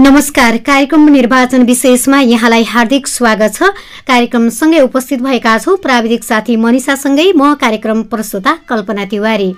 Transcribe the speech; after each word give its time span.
नमस्कार 0.00 0.56
कार्यक्रम 0.56 1.08
निर्वाचन 1.08 1.62
विशेषमा 1.62 2.20
यहाँलाई 2.20 2.62
हार्दिक 2.64 3.06
स्वागत 3.06 3.54
छ। 3.54 3.62
कार्यक्रमसँगै 4.08 4.80
उपस्थित 4.80 5.20
भएका 5.20 5.56
छौँ 5.58 5.76
प्राविधिक 5.76 6.24
साथी 6.24 6.56
मनिषासँगै। 6.56 7.32
म 7.36 7.54
कार्यक्रम 7.60 8.02
प्रस्तुता 8.08 8.58
कल्पना 8.68 9.04
तिवारी। 9.04 9.52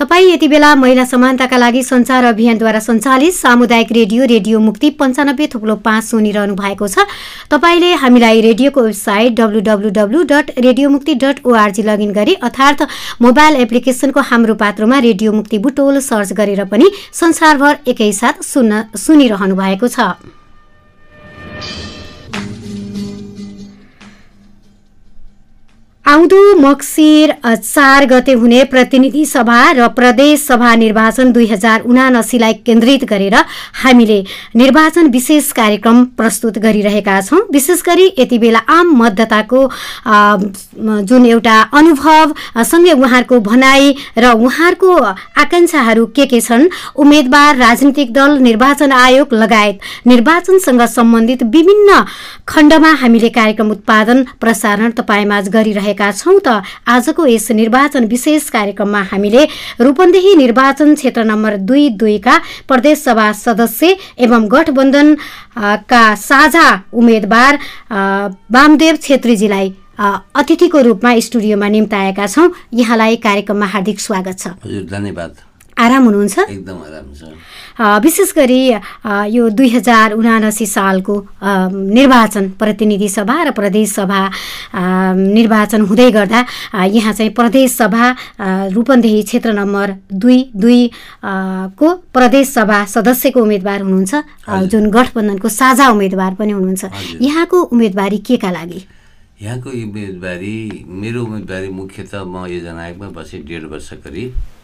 तपाईँ 0.00 0.30
यति 0.32 0.46
बेला 0.48 0.74
महिला 0.74 1.04
समानताका 1.04 1.56
लागि 1.56 1.82
सञ्चार 1.84 2.24
अभियानद्वारा 2.24 2.78
सञ्चालित 2.80 3.34
सामुदायिक 3.34 3.90
रेडियो 3.92 4.24
रेडियो 4.26 4.60
मुक्ति 4.60 4.90
पन्चानब्बे 4.96 5.46
थुप्लो 5.54 5.76
पाँच 5.84 6.04
सुनिरहनु 6.04 6.54
भएको 6.56 6.88
छ। 6.88 7.04
तपाईँले 7.50 7.92
हामीलाई 8.00 8.40
रेडियोको 8.40 8.80
website 8.80 9.36
W 9.36 9.60
W 9.60 9.90
W 9.92 10.22
dot 10.32 10.56
radio 10.58 10.90
Mukti 10.90 11.14
dot 11.20 11.44
org 11.44 11.82
login 11.82 12.12
गरी 12.12 12.34
अर्थात् 12.40 12.82
मोबाइल 13.20 13.60
एप्लिकेसनको 13.60 14.20
हाम्रो 14.24 14.54
पात्रोमा 14.56 14.98
रेडियो 15.04 15.32
मुक्ति 15.32 15.58
बुटोल 15.68 16.00
सर्च 16.00 16.32
गरेर 16.32 16.64
पनि 16.72 16.90
संसारभर 17.20 17.78
एकैसाथ 17.92 18.42
सुन्न 18.42 18.84
सुनिरहनु 18.96 19.54
भएको 19.56 19.88
छ। 19.88 20.10
आउँदो 26.10 26.38
मक्सिर 26.58 27.32
चार 27.46 28.04
गते 28.06 28.32
हुने 28.34 28.62
प्रतिनिधि 28.66 29.24
सभा 29.26 29.58
र 29.72 29.86
प्रदेश 29.94 30.40
सभा 30.42 30.74
निर्वाचन 30.74 31.30
दुई 31.32 31.46
हजार 31.46 31.82
उनासीलाई 31.86 32.52
केन्द्रित 32.66 33.04
गरेर 33.04 33.34
हामीले 33.82 34.18
निर्वाचन 34.56 35.10
विशेष 35.10 35.50
कार्यक्रम 35.52 36.04
प्रस्तुत 36.18 36.58
गरिरहेका 36.58 37.20
छौँ। 37.20 37.40
विशेष 37.52 37.82
गरी 37.86 38.06
यति 38.18 38.38
बेला 38.38 38.58
आम 38.68 38.90
मतदाताको 39.02 39.60
जुन 41.06 41.26
एउटा 41.26 41.60
अनुभव 41.78 42.34
सँगै 42.64 42.92
उहाँहरूको 42.92 43.40
भनाइ 43.40 43.94
र 44.18 44.32
उहाँहरूको 44.34 44.96
आकाङ्क्षाहरू 45.44 46.06
के 46.08 46.26
के 46.26 46.40
छन् 46.40 46.66
उम्मेद्वार 46.96 47.56
राजनीतिक 47.58 48.12
दल 48.12 48.36
निर्वाचन 48.40 48.92
आयोग 48.94 49.34
लगायत 49.36 49.78
निर्वाचनसँग 50.06 50.82
सम्बन्धित 50.88 51.42
विभिन्न 51.54 52.02
खण्डमा 52.48 52.92
हामीले 52.98 53.28
कार्यक्रम 53.30 53.70
उत्पादन 53.70 54.26
प्रसारण 54.40 54.90
तपाईँमाझ 54.98 55.48
गरिरहेका 55.50 55.98
गरेका 56.00 56.12
छौँ 56.12 56.40
त 56.40 56.62
आजको 56.88 57.26
यस 57.26 57.50
निर्वाचन 57.52 58.04
विशेष 58.08 58.48
कार्यक्रममा 58.50 59.02
हामीले 59.12 59.44
रूपन्देही 59.80 60.34
निर्वाचन 60.36 60.94
क्षेत्र 60.94 61.24
नम्बर 61.24 61.56
दुई 61.68 61.88
दुईका 62.00 62.34
प्रदेशसभा 62.68 63.32
सदस्य 63.36 63.96
एवं 64.18 64.48
गठबन्धनका 64.48 66.02
साझा 66.16 66.68
उम्मेद्वार 66.92 67.58
वामदेव 68.48 68.96
छेत्रीजीलाई 68.96 69.68
अतिथिको 70.00 70.80
रूपमा 70.80 71.10
स्टुडियोमा 71.20 71.68
निम्ताएका 71.68 72.26
छौँ। 72.26 72.48
यहाँलाई 72.72 73.16
कार्यक्रममा 73.20 73.66
हार्दिक 73.66 74.00
स्वागत 74.00 74.38
छ। 74.38 74.56
धन्यवाद। 74.88 75.49
आराम 75.80 76.04
हुनुहुन्छ? 76.04 76.38
एकदम 76.38 76.78
आराम 76.88 77.06
छ। 77.16 77.22
विशेष 77.80 78.32
गरी 78.36 78.60
यो 79.32 79.48
दुई 79.56 79.68
हजार 79.70 80.12
उनासी 80.12 80.66
सालको 80.66 81.14
निर्वाचन 81.96 82.48
प्रतिनिधि 82.60 83.08
सभा 83.08 83.36
र 83.42 83.50
प्रदेश 83.56 83.92
सभा 83.92 84.20
निर्वाचन 85.16 85.80
हुँदै 85.88 86.10
गर्दा 86.12 86.40
यहाँ 86.92 87.12
चाहिँ 87.12 87.32
प्रदेश 87.32 87.72
सभा 87.72 88.04
रूपन्देही 88.76 89.22
क्षेत्र 89.22 89.52
नम्बर 89.56 89.94
दुई 90.12 90.38
दुई 90.52 90.82
को 91.24 91.94
प्रदेश 92.12 92.48
सभा 92.52 92.84
सदस्यको 92.84 93.40
उम्मेदवार 93.40 93.80
हुनुहुन्छ 93.80 94.68
जुन 94.68 94.90
गठबन्धनको 94.90 95.48
साझा 95.48 95.88
उम्मेदवार 95.88 96.34
पनि 96.36 96.52
हुनुहुन्छ। 96.52 96.84
यहाँको 97.20 97.62
उम्मेदवारी 97.64 98.18
के 98.28 98.36
का 98.36 98.50
लागि? 98.50 98.80
यहाँको 99.42 99.70
उम्मेदवारी 99.70 100.84
मेरो 100.84 101.24
उम्मेदवारी 101.24 101.68
मुख्यतः 101.72 102.24
म 102.28 102.46
योजना 102.46 102.82
आयोगमा 102.82 103.08
बसेँ 103.16 103.40
डेढ 103.40 103.64
वर्ष 103.72 103.90
करिब। 104.04 104.59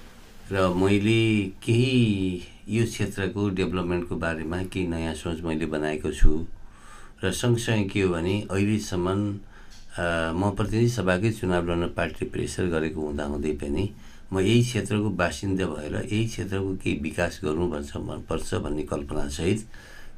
र 0.53 0.69
मैले 0.79 1.51
केही 1.59 2.43
यो 2.71 2.85
क्षेत्रको 2.87 3.49
डेभलपमेन्टको 3.59 4.17
बारेमा 4.17 4.63
केही 4.71 4.87
नयाँ 4.87 5.15
सोच 5.15 5.41
मैले 5.43 5.67
बनाएको 5.67 6.11
छु। 6.15 6.47
र 7.23 7.33
सँगसँगै 7.35 7.89
के 7.91 8.01
हो 8.01 8.09
भने 8.15 8.35
अहिलेसम्म 8.51 9.09
म 10.39 10.51
प्रतिनिधि 10.55 10.89
सभाकै 10.89 11.31
चुनाव 11.43 11.71
लड्न 11.71 11.87
पार्टीले 11.99 12.31
प्रेसर 12.31 12.67
गरेको 12.71 13.01
हुँदाहुँदै 13.01 13.53
पनि 13.59 13.85
म 14.33 14.39
यही 14.39 14.63
क्षेत्रको 14.63 15.11
बासिन्दा 15.19 15.67
भएर 15.67 15.95
यही 16.07 16.25
क्षेत्रको 16.31 16.75
केही 16.79 16.97
विकास 17.03 17.41
गर्नुपर्छ 17.45 17.91
पर्छ 18.31 18.55
भन्ने 18.63 18.83
कल्पनासहित 18.87 19.61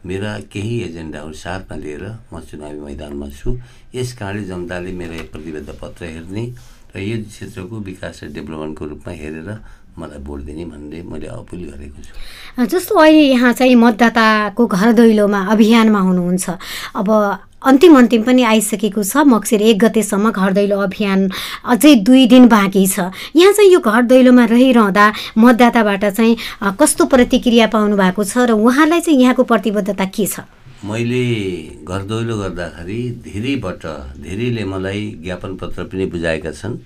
मेरा 0.04 0.38
केही 0.52 0.76
एजेन्डाहरू 0.82 1.32
साथमा 1.32 1.76
लिएर 1.76 2.04
म 2.32 2.40
चुनावी 2.44 2.80
मैदानमा 2.84 3.28
छु। 3.32 3.56
यस 3.96 4.12
कारणले 4.18 4.44
जनताले 4.44 4.92
मेरो 4.92 5.24
प्रतिबद्ध 5.32 5.70
पत्र 5.80 6.04
हेर्ने 6.04 6.44
र 6.94 7.00
यो 7.00 7.16
क्षेत्रको 7.24 7.76
विकास 7.88 8.24
र 8.24 8.26
डेभलपमेन्टको 8.36 8.84
रूपमा 8.92 9.12
हेरेर 9.12 9.50
मलाई 9.98 10.18
भोट 10.22 10.40
दिने 10.46 10.64
भन्ने 10.64 11.02
मैले 11.02 11.26
अपिल 11.26 11.60
गरेको 11.70 11.98
छु। 12.02 12.66
जस्तो 12.66 12.94
अहिले 12.94 13.22
यहाँ 13.34 13.52
चाहिँ 13.52 13.74
मतदाताको 13.74 14.66
घर 14.66 14.92
दैलोमा 14.92 15.40
अभियानमा 15.52 16.00
हुनुहुन्छ। 16.00 16.46
अब 16.96 17.08
अन्तिम 17.58 17.98
अन्तिम 17.98 18.22
पनि 18.22 18.42
आइसकेको 18.42 19.02
छ। 19.02 19.26
मक्सिर 19.26 19.62
एक 19.62 19.78
गतेसम्म 19.78 20.30
घर 20.30 20.52
दैलो 20.54 20.78
अभियान 20.78 21.28
अझै 21.66 21.94
दुई 22.06 22.26
दिन 22.26 22.46
बाँकी 22.48 22.86
छ। 22.86 23.10
यहाँ 23.34 23.52
चाहिँ 23.52 23.70
यो 23.72 23.80
घर 23.80 24.02
दैलोमा 24.06 24.44
रहिरहँदा 24.54 25.06
मतदाताबाट 25.38 26.04
चाहिँ 26.04 26.36
कस्तो 26.78 27.04
प्रतिक्रिया 27.06 27.66
पाउनु 27.74 27.96
भएको 27.96 28.24
छ 28.24 28.46
र 28.46 28.52
उहाँलाई 28.54 29.00
चाहिँ 29.00 29.18
यहाँको 29.20 29.42
प्रतिबद्धता 29.42 30.04
के 30.14 30.26
छ? 30.26 30.46
मैले 30.78 31.82
घर 31.82 32.02
दैलो 32.06 32.34
गर्दाखेरि 32.38 33.00
धेरैबाट 33.26 33.82
धेरैले 34.22 34.64
मलाई 34.64 35.02
ज्ञापन 35.26 35.56
पत्र 35.58 35.84
पनि 35.90 36.06
बुझाएका 36.06 36.50
छन्। 36.54 36.78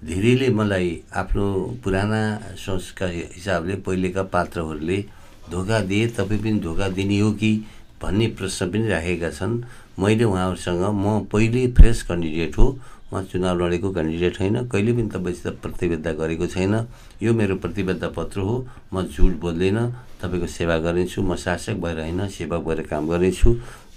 धेरैले 0.00 0.48
मलाई 0.56 0.88
आफ्नो 1.12 1.46
पुराना 1.84 2.20
सोचका 2.56 3.06
हिसाबले 3.06 3.74
पहिलेका 3.84 4.22
पात्रहरूले 4.32 4.96
धोका 5.52 5.80
दिए 5.84 6.06
तपाईँ 6.16 6.40
पनि 6.40 6.58
धोका 6.64 6.88
दिने 6.88 7.18
हो 7.20 7.32
कि 7.36 7.50
भन्ने 8.00 8.26
प्रश्न 8.32 8.70
पनि 8.72 8.88
राखेका 8.88 9.30
छन्। 9.30 9.60
मैले 10.00 10.24
उहाँहरूसँग 10.24 10.84
म 10.96 11.28
पहिले 11.28 11.66
फ्रेस 11.76 12.02
क्यान्डिडेट 12.08 12.58
हो 12.58 12.66
म 13.12 13.22
चुनाव 13.28 13.60
लडेको 13.60 13.92
क्यान्डिडेट 13.92 14.40
होइन 14.40 14.56
कहिले 14.72 14.92
पनि 14.96 15.08
तपाईँसित 15.12 15.60
प्रतिबद्ध 15.60 16.06
गरेको 16.16 16.46
छैन। 16.48 16.74
यो 17.20 17.32
मेरो 17.36 17.54
प्रतिबद्ध 17.60 18.04
पत्र 18.16 18.40
हो 18.40 18.56
म 18.94 19.04
झुट 19.04 19.36
बोल्दैन 19.36 19.78
तपाईँको 20.22 20.46
सेवा 20.48 20.76
गर्नेछु 20.80 21.22
म 21.22 21.36
शासक 21.36 21.76
भएर 21.76 22.00
होइन 22.00 22.28
सेवक 22.28 22.64
भएर 22.64 22.80
काम 22.88 23.08
गर्नेछु। 23.08 23.48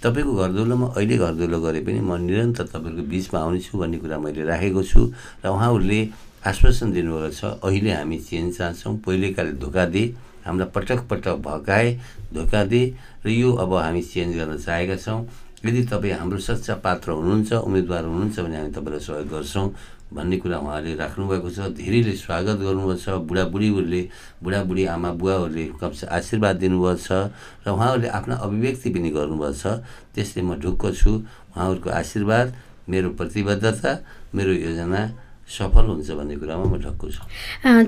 तपाईँको 0.03 0.33
घरदुलोमा 0.35 0.87
अहिले 0.99 1.15
घरदुलो 1.17 1.57
गरे 1.63 1.81
पनि 1.87 1.99
म 2.03 2.19
निरन्तर 2.27 2.65
तपाईँको 2.75 3.03
बिचमा 3.07 3.39
आउनेछु 3.39 3.71
भन्ने 3.79 3.97
कुरा 4.03 4.17
मैले 4.19 4.43
राखेको 4.51 4.81
छु 4.83 5.01
र 5.43 5.47
उहाँहरूले 5.47 5.99
आश्वासन 6.43 6.91
दिनुभएको 6.91 7.31
छ 7.31 7.41
अहिले 7.63 7.91
हामी 7.95 8.17
चेन्ज 8.19 8.57
चाहन्छौँ 8.57 8.93
पहिलेकाले 9.05 9.51
धोका 9.63 9.85
दिए 9.95 10.13
हामीलाई 10.43 10.69
पटक 10.75 10.99
पटक 11.07 11.35
भगाए 11.39 11.87
धोका 12.35 12.63
दिए 12.67 12.93
र 13.23 13.29
यो 13.31 13.49
अब 13.63 13.71
हामी 13.79 14.01
चेन्ज 14.03 14.31
गर्न 14.35 14.57
चाहेका 14.59 14.95
छौँ। 14.99 15.19
यदि 15.63 15.83
तपाईँ 15.87 16.13
हाम्रो 16.19 16.37
सच्चा 16.43 16.75
पात्र 16.83 17.11
हुनुहुन्छ 17.15 17.51
उम्मेदवार 17.63 18.03
हुनुहुन्छ 18.03 18.35
भने 18.35 18.57
हामी 18.57 18.71
तपाईँलाई 18.75 18.99
सहयोग 18.99 19.27
गर्छौँ। 19.31 19.67
भन्ने 20.11 20.37
कुरा 20.43 20.57
उहाँले 20.59 20.91
राख्नुभएको 20.99 21.49
छ। 21.55 21.71
धेरैले 21.79 22.13
स्वागत 22.19 22.57
गर्नुभएको 22.67 22.99
छ। 22.99 23.07
बुढाबुढीहरूले 23.23 24.01
बुढाबुढी 24.43 24.83
आमा 24.91 25.09
बुवाहरूले 25.15 25.65
कमसे 25.79 26.05
आशीर्वाद 26.11 26.55
दिनुभएको 26.59 26.99
छ 26.99 27.31
र 27.63 27.67
उहाँहरूले 27.71 28.07
आफ्ना 28.11 28.35
अभिव्यक्ति 28.43 28.89
पनि 28.91 29.09
गर्नुभएको 29.15 29.55
छ। 29.55 29.65
त्यसले 30.11 30.41
म 30.43 30.59
ढुक्क 30.59 30.83
छु। 30.99 31.11
उहाँहरूको 31.55 31.89
आशीर्वाद 31.95 32.47
मेरो 32.91 33.09
प्रतिबद्धता 33.15 33.91
मेरो 34.35 34.51
योजना 34.67 35.01
सफल 35.43 35.85
हुन्छ 35.85 36.09
भन्ने 36.17 36.35
कुरामा 36.39 36.65
म 36.65 36.79
ढक्कु 36.81 37.07
छु। 37.11 37.21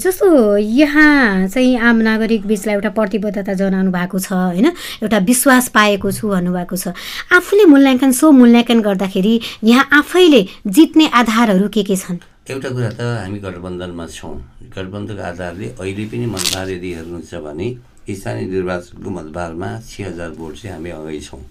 जस्तो 0.04 0.58
यहाँ 0.58 1.48
चाहिँ 1.48 1.78
आम 1.80 1.98
नागरिक 2.06 2.46
बिचलाई 2.46 2.76
एउटा 2.76 2.90
प्रतिबद्धता 2.94 3.54
जनाउनु 3.58 3.92
भएको 3.92 4.20
छ 4.20 4.32
होइन? 4.34 4.68
एउटा 5.02 5.18
विश्वास 5.26 5.70
पाएको 5.72 6.12
छु 6.12 6.30
भन्नुभएको 6.30 6.76
छ। 6.76 6.94
आफूले 7.32 7.66
मूल्याङ्कन 7.66 8.12
सो 8.12 8.32
मूल्याङ्कन 8.32 8.82
गर्दाखेरि 8.86 9.34
यहाँ 9.64 9.90
आफैले 10.04 10.42
जित्ने 10.68 11.06
आधारहरू 11.16 11.68
के 11.74 11.84
के 11.84 11.96
छन्? 11.96 12.20
एउटा 12.46 12.70
कुरा 12.70 12.90
त 12.94 13.02
हामी 13.02 13.40
गठबन्धनमा 13.42 14.06
छौँ। 14.14 14.36
गठबन्धनको 14.76 15.24
आधारले 15.24 15.68
अहिले 15.82 16.06
पनि 16.12 16.26
मतदार 16.30 16.70
यदि 16.70 16.90
हेर्नुहुन्छ 16.94 17.34
भने 17.42 17.68
स्थानीय 18.06 18.46
निर्वाचनको 18.54 19.10
मतदारमा 19.10 19.70
छ 19.82 20.14
हजार 20.14 20.30
भोट 20.38 20.54
चाहिँ 20.54 20.76
हामी 20.78 20.90
अगाडि 20.94 21.22
छौँ। 21.26 21.42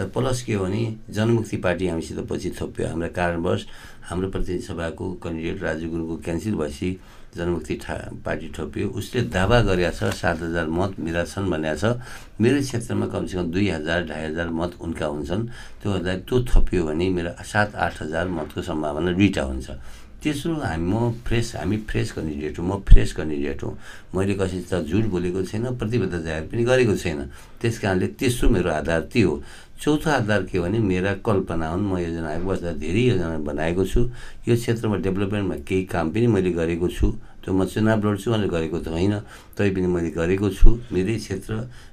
र 0.00 0.06
प्लस 0.12 0.42
के 0.42 0.54
हो 0.54 0.64
भने 0.64 0.96
जनमुक्ति 1.10 1.56
पार्टी 1.56 1.86
हामीसित 1.88 2.18
पछि 2.28 2.50
थप्यो। 2.60 2.86
हाम्रा 2.88 3.08
कारणवश 3.16 3.66
हाम्रो 4.08 4.28
प्रतिनिधि 4.30 4.64
सभाको 4.66 5.04
क्यान्डिडेट 5.22 5.62
राजु 5.62 5.88
गुरुङको 5.88 6.16
क्यान्सिल 6.24 6.54
भएपछि 6.54 6.90
जनमुक्ति 7.36 7.74
ठा 7.76 7.94
पार्टी 8.24 8.48
थपियो। 8.56 8.88
उसले 8.96 9.20
दावा 9.28 9.60
गरेका 9.68 9.90
छ 9.90 10.12
सात 10.12 10.40
हजार 10.42 10.66
मत 10.68 11.00
मेरा 11.00 11.24
छन् 11.24 11.50
भनेको 11.50 11.76
छ। 11.76 12.00
मेरो 12.40 12.60
क्षेत्रमा 12.60 13.06
कमसेकम 13.12 13.50
दुई 13.52 13.68
हजार 13.70 14.04
ढाई 14.04 14.24
हजार 14.32 14.48
मत 14.52 14.76
उनका 14.80 15.06
हुन्छन्। 15.06 15.48
त्यो 15.82 15.98
त्यो 16.00 16.36
थपियो 16.44 16.84
भने 16.86 17.08
मेरो 17.12 17.30
सात 17.44 17.74
आठ 17.76 18.02
हजार 18.02 18.28
मतको 18.28 18.62
सम्भावना 18.62 19.12
दुईवटा 19.12 19.42
हुन्छ। 19.42 19.68
तेस्रो 20.16 20.54
हामी 20.58 20.86
म 20.90 21.12
फ्रेस 21.22 21.54
हामी 21.56 21.76
फ्रेस 21.86 22.12
क्यान्डिडेट 22.12 22.58
हुँ 22.58 22.66
म 22.66 22.80
फ्रेस 22.88 23.12
क्यान्डिडेट 23.14 23.62
हुँ। 23.62 23.76
मैले 24.16 24.34
कसैसित 24.34 24.88
झुट 24.88 25.04
बोलेको 25.12 25.42
छैन 25.44 25.76
प्रतिबद्धता 25.76 26.18
जाहेर 26.24 26.44
पनि 26.48 26.64
गरेको 26.64 26.94
छैन। 26.96 27.20
त्यस 27.60 27.78
कारणले 27.78 28.06
तेस्रो 28.16 28.48
मेरो 28.48 28.70
आधार 28.80 29.00
त्यो 29.12 29.28
हो। 29.28 29.42
चौथो 29.80 30.10
आधार 30.10 30.42
के 30.48 30.60
भने 30.60 30.78
मेरा 30.78 31.12
कल्पना 31.20 31.68
हुन्। 31.68 31.84
म 31.84 31.98
योजना 31.98 32.30
बस्दा 32.48 32.72
धेरै 32.80 33.02
योजना 33.12 33.38
बनाएको 33.44 33.84
छु। 33.84 34.00
यो 34.48 34.54
क्षेत्रमा 34.56 34.96
डेभलपमेन्टमा 35.04 35.56
केही 35.68 35.84
काम 35.84 36.10
पनि 36.10 36.26
मैले 36.26 36.50
गरेको 36.56 36.88
छु। 36.88 37.06
त्यो 37.44 37.54
म 37.54 37.64
चुनाव 37.68 38.00
लड्छु 38.02 38.28
भनेर 38.32 38.48
गरेको 38.48 38.78
त 38.80 38.88
होइन 38.90 39.14
तैपनि 39.54 39.86
मैले 39.86 40.10
गरेको 40.10 40.48
छु। 40.50 40.68
मेरै 40.90 41.16
क्षेत्र 41.20 41.52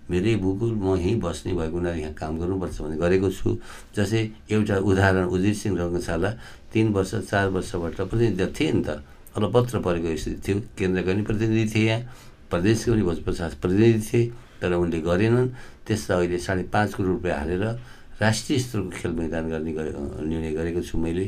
मेरै 0.09 0.35
भूगोल 0.39 0.73
म 0.73 0.95
यहीँ 0.97 1.19
बस्ने 1.19 1.53
भएको 1.53 1.77
हुनाले 1.77 2.01
यहाँ 2.01 2.13
काम 2.17 2.39
गर्नुपर्छ 2.39 2.77
भने 2.81 2.95
गरेको 2.97 3.29
छु। 3.29 3.49
जस्तै 3.95 4.21
एउटा 4.49 4.75
उदाहरण 4.79 5.25
उदित 5.29 5.55
सिंह 5.55 5.75
रङ्गशाला 5.77 6.29
तिन 6.73 6.87
वर्ष 6.95 7.11
चार 7.29 7.47
वर्षबाट 7.53 7.93
प्रतिनिधि 8.09 8.47
थिए 8.57 8.71
नि 8.71 8.83
त। 8.87 9.03
अलपत्र 9.37 9.79
परेको 9.85 10.07
स्थिति 10.17 10.39
थियो। 10.41 10.57
केन्द्रका 10.77 11.11
पनि 11.13 11.21
प्रतिनिधि 11.21 11.65
थिए 11.73 11.85
यहाँ। 11.85 12.01
प्रदेशको 12.49 12.91
पनि 12.93 13.21
पचास 13.27 13.53
प्रतिनिधि 13.61 14.01
थिए। 14.01 14.23
तर 14.63 14.73
उनले 14.79 14.99
गरेनन्। 15.03 15.47
त्यसलाई 15.83 16.17
अहिले 16.23 16.39
साढे 16.39 16.63
पाँच 16.71 16.89
करोड 16.95 17.19
रुपियाँ 17.19 17.37
हालेर 17.43 17.63
राष्ट्रिय 18.23 18.59
स्तरको 18.63 18.89
खेल 18.95 19.11
मैदान 19.19 19.45
गर्ने 19.51 19.71
निर्णय 20.31 20.51
गरेको 20.55 20.81
छु 20.87 20.95
मैले। 20.97 21.25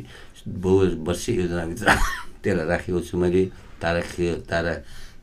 बहुवर्षीय 0.48 1.36
योजनाभित्र 1.36 1.86
त्यसलाई 2.44 2.68
राखेको 2.72 3.00
छु 3.04 3.18
मैले। 3.20 3.44
तारा 3.82 4.02
खेल 4.02 4.48
तारा 4.48 4.74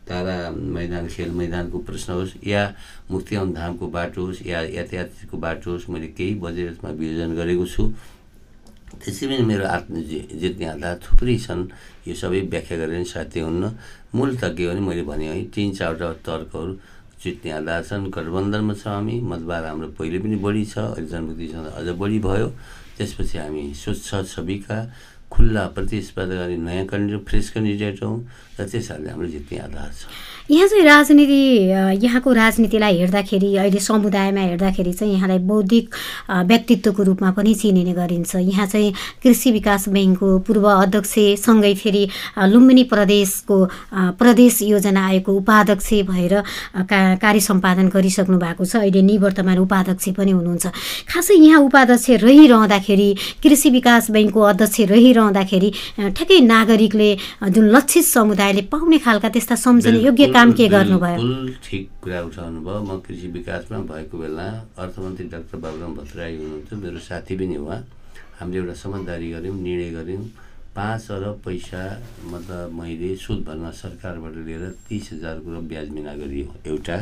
तारा 0.05 0.37
मैदान 0.53 1.09
खेल 1.09 1.31
मैदानको 1.31 1.79
प्रश्न 1.89 2.13
होस् 2.13 2.35
या 2.45 2.63
मुक्तियान 3.11 3.53
धामको 3.55 3.87
बाटो 3.89 4.21
होस् 4.27 4.43
या 4.47 4.61
यातायातको 4.77 5.37
बाटो 5.39 5.71
होस् 5.71 5.89
मैले 5.89 6.09
केही 6.19 6.35
बजेटमा 6.43 6.91
वियोजन 6.91 7.31
गरेको 7.39 7.67
छु। 7.67 7.83
त्यसै 8.93 9.25
पनि 9.27 9.43
मेरो 9.49 9.65
आत्म 9.65 9.95
जित्ने 10.43 10.67
आधार 10.77 11.01
थुप्रै 11.01 11.39
छन्। 11.39 11.63
यो 12.05 12.15
सबै 12.19 12.41
व्याख्या 12.53 12.77
गरेर 12.83 13.05
साथी 13.09 13.41
हुन्न। 13.41 13.65
मूल 14.13 14.37
त 14.37 14.53
के 14.53 14.67
भने 14.69 14.81
मैले 14.83 15.03
भने 15.09 15.27
है 15.33 15.45
तिन 15.55 15.73
चारवटा 15.73 16.13
तर्कहरू 16.27 16.73
जित्ने 17.23 17.51
आधार 17.53 17.83
छन् 17.87 18.11
गठबन्धनमा 18.11 18.75
छ 18.75 18.87
हामी 18.87 19.21
मतबार 19.23 19.65
हाम्रो 19.65 19.89
पहिले 19.99 20.19
पनि 20.19 20.37
बढी 20.43 20.65
छ 20.67 20.79
अहिले 20.79 21.09
जनमुक्तिसँग 21.09 21.67
अझ 21.79 21.89
बढी 21.95 22.19
भयो। 22.19 22.49
त्यसपछि 22.99 23.39
हामी 23.39 23.65
स्वच्छ 23.75 24.35
छविका 24.35 24.79
खुल्ला 25.33 25.65
प्रतिस्पर्धा 25.75 26.35
गर्ने 26.37 26.57
नयाँ 26.61 26.87
क्यान्डिडेट 26.87 27.25
फ्रेस 27.29 27.51
क्यान्डिडेट 27.53 28.03
हौँ 28.05 28.19
र 28.61 28.69
त्यसैले 28.69 29.09
हाम्रो 29.11 29.29
जित्ने 29.33 29.59
आधार 29.65 29.91
छ। 29.97 30.05
यहाँ 30.51 30.69
चाहिँ 30.69 30.85
राजनीति 30.85 31.41
यहाँको 32.05 32.33
राजनीतिलाई 32.33 32.99
हेर्दाखेरि 32.99 33.57
अहिले 33.57 33.81
समुदायमा 33.81 34.41
हेर्दाखेरि 34.41 34.93
चाहिँ 34.93 35.15
यहाँलाई 35.15 35.39
बौद्धिक 35.49 35.95
व्यक्तित्वको 36.51 37.03
रूपमा 37.03 37.31
पनि 37.33 37.55
चिनिने 37.55 37.93
गरिन्छ। 37.95 38.35
यहाँ 38.37 38.67
चाहिँ 38.67 38.93
कृषि 39.23 39.51
विकास 39.53 39.89
ब्याङ्कको 39.89 40.39
पूर्व 40.45 40.67
अध्यक्षसँगै 40.69 41.75
फेरि 41.75 42.05
लुम्बिनी 42.53 42.85
प्रदेशको 42.93 43.57
प्रदेश 44.21 44.63
योजना 44.63 45.07
आयोगको 45.07 45.33
उपाध्यक्ष 45.33 45.89
भएर 46.11 46.35
का 46.91 47.01
कार्य 47.23 47.41
सम्पादन 47.41 47.89
गरिसक्नु 47.89 48.37
भएको 48.37 48.65
छ। 48.67 48.77
अहिले 48.83 49.03
निवर्तमान 49.03 49.59
उपाध्यक्ष 49.65 50.09
पनि 50.19 50.31
हुनुहुन्छ। 50.37 50.67
खासै 51.09 51.35
यहाँ 51.35 51.61
उपाध्यक्ष 51.71 52.11
रहिरहँदाखेरि 52.27 53.09
कृषि 53.43 53.71
विकास 53.71 54.11
ब्याङ्कको 54.11 54.41
अध्यक्ष 54.53 54.81
रहिरहँदाखेरि 55.23 55.71
ठ्याक्कै 56.19 56.39
नागरिकले 56.41 57.09
जुन 57.55 57.65
लक्षित 57.71 58.05
समुदायले 58.05 58.63
पाउने 58.73 58.99
खालका 58.99 59.29
त्यस्ता 59.29 59.55
सम्झने 59.55 59.99
योग्य 60.03 60.27
काम 60.35 60.53
के 60.53 60.67
गर्नुभयो 60.69 61.63
ठिक 61.63 61.85
कुरा 62.03 62.21
उठाउनु 62.27 62.61
भयो। 62.67 62.81
म 62.83 62.99
कृषि 63.07 63.29
विकासमा 63.31 63.79
भएको 63.87 64.19
बेला 64.19 64.47
अर्थमन्त्री 64.75 65.27
डाक्टर 65.31 65.59
बाबुराम 65.63 65.93
भट्टराई 65.95 66.37
हुनुहुन्थ्यो 66.37 66.79
मेरो 66.79 66.99
साथी 66.99 67.35
पनि 67.39 67.57
उहाँ 67.57 67.81
हामीले 68.41 68.59
एउटा 68.59 68.75
समझदारी 68.75 69.31
गऱ्यौँ 69.33 69.57
निर्णय 69.63 69.91
गऱ्यौँ। 69.97 70.25
पाँच 70.75 71.11
अरब 71.11 71.41
पैसा 71.45 71.83
मतलब 72.33 72.73
मैले 72.73 73.15
सुद 73.17 73.45
भरमा 73.47 73.71
सरकारबाट 73.71 74.35
लिएर 74.47 74.65
तिस 74.89 75.13
हजारको 75.13 75.61
ब्याज 75.71 75.89
मिना 75.95 76.15
गरियो 76.17 76.47
एउटा 76.67 76.97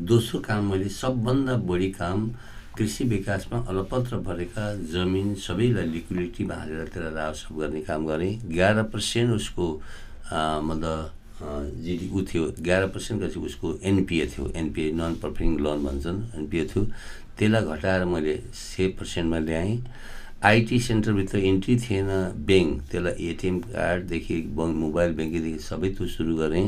दोस्रो 0.00 0.40
काम 0.40 0.70
मैले 0.70 0.88
सबभन्दा 0.88 1.54
बढी 1.68 1.90
काम 1.92 2.18
कृषि 2.80 3.04
विकासमा 3.04 3.58
अलपत्र 3.68 4.16
भरेका 4.24 4.64
जमिन 4.88 5.34
सबैलाई 5.36 5.86
लिक्विडिटीमा 5.86 6.54
हालेर 6.56 6.88
त्यसलाई 6.88 7.14
राहसप 7.14 7.52
गर्ने 7.60 7.80
काम 7.84 8.06
गरेँ 8.08 8.32
एघार 8.48 8.82
पर्सेन्ट 8.88 9.30
उसको 9.36 9.66
मतलब 10.64 11.12
जिडी 11.84 12.08
ऊ 12.08 12.22
थियो। 12.24 12.44
एघार 12.60 12.86
पर्सेन्ट 12.94 13.20
चाहिँ 13.22 13.44
उसको 13.46 13.74
एनपिए 13.84 14.26
थियो। 14.32 14.44
एनपिए 14.56 14.92
नन 14.96 15.14
पर्फर्मिङ 15.22 15.58
लोन 15.60 15.84
भन्छन् 15.84 16.20
एनपिए 16.40 16.64
थियो। 16.72 16.84
त्यसलाई 17.38 17.64
घटाएर 17.76 18.04
मैले 18.04 18.34
सेभ 18.54 18.90
पर्सेन्टमा 18.98 19.38
ल्याएँ। 19.38 19.76
आइटी 20.50 20.78
सेन्टरभित्र 20.80 21.38
इन्ट्री 21.52 21.76
थिएन। 21.84 22.08
ब्याङ्क 22.48 22.82
त्यसलाई 22.90 23.28
एटिएम 23.28 23.58
कार्डदेखि 23.68 24.36
मोबाइल 24.56 25.12
ब्याङ्किङदेखि 25.20 25.58
सबै 25.68 25.88
त्यो 25.96 26.06
सुरु 26.16 26.36
गरेँ। 26.36 26.66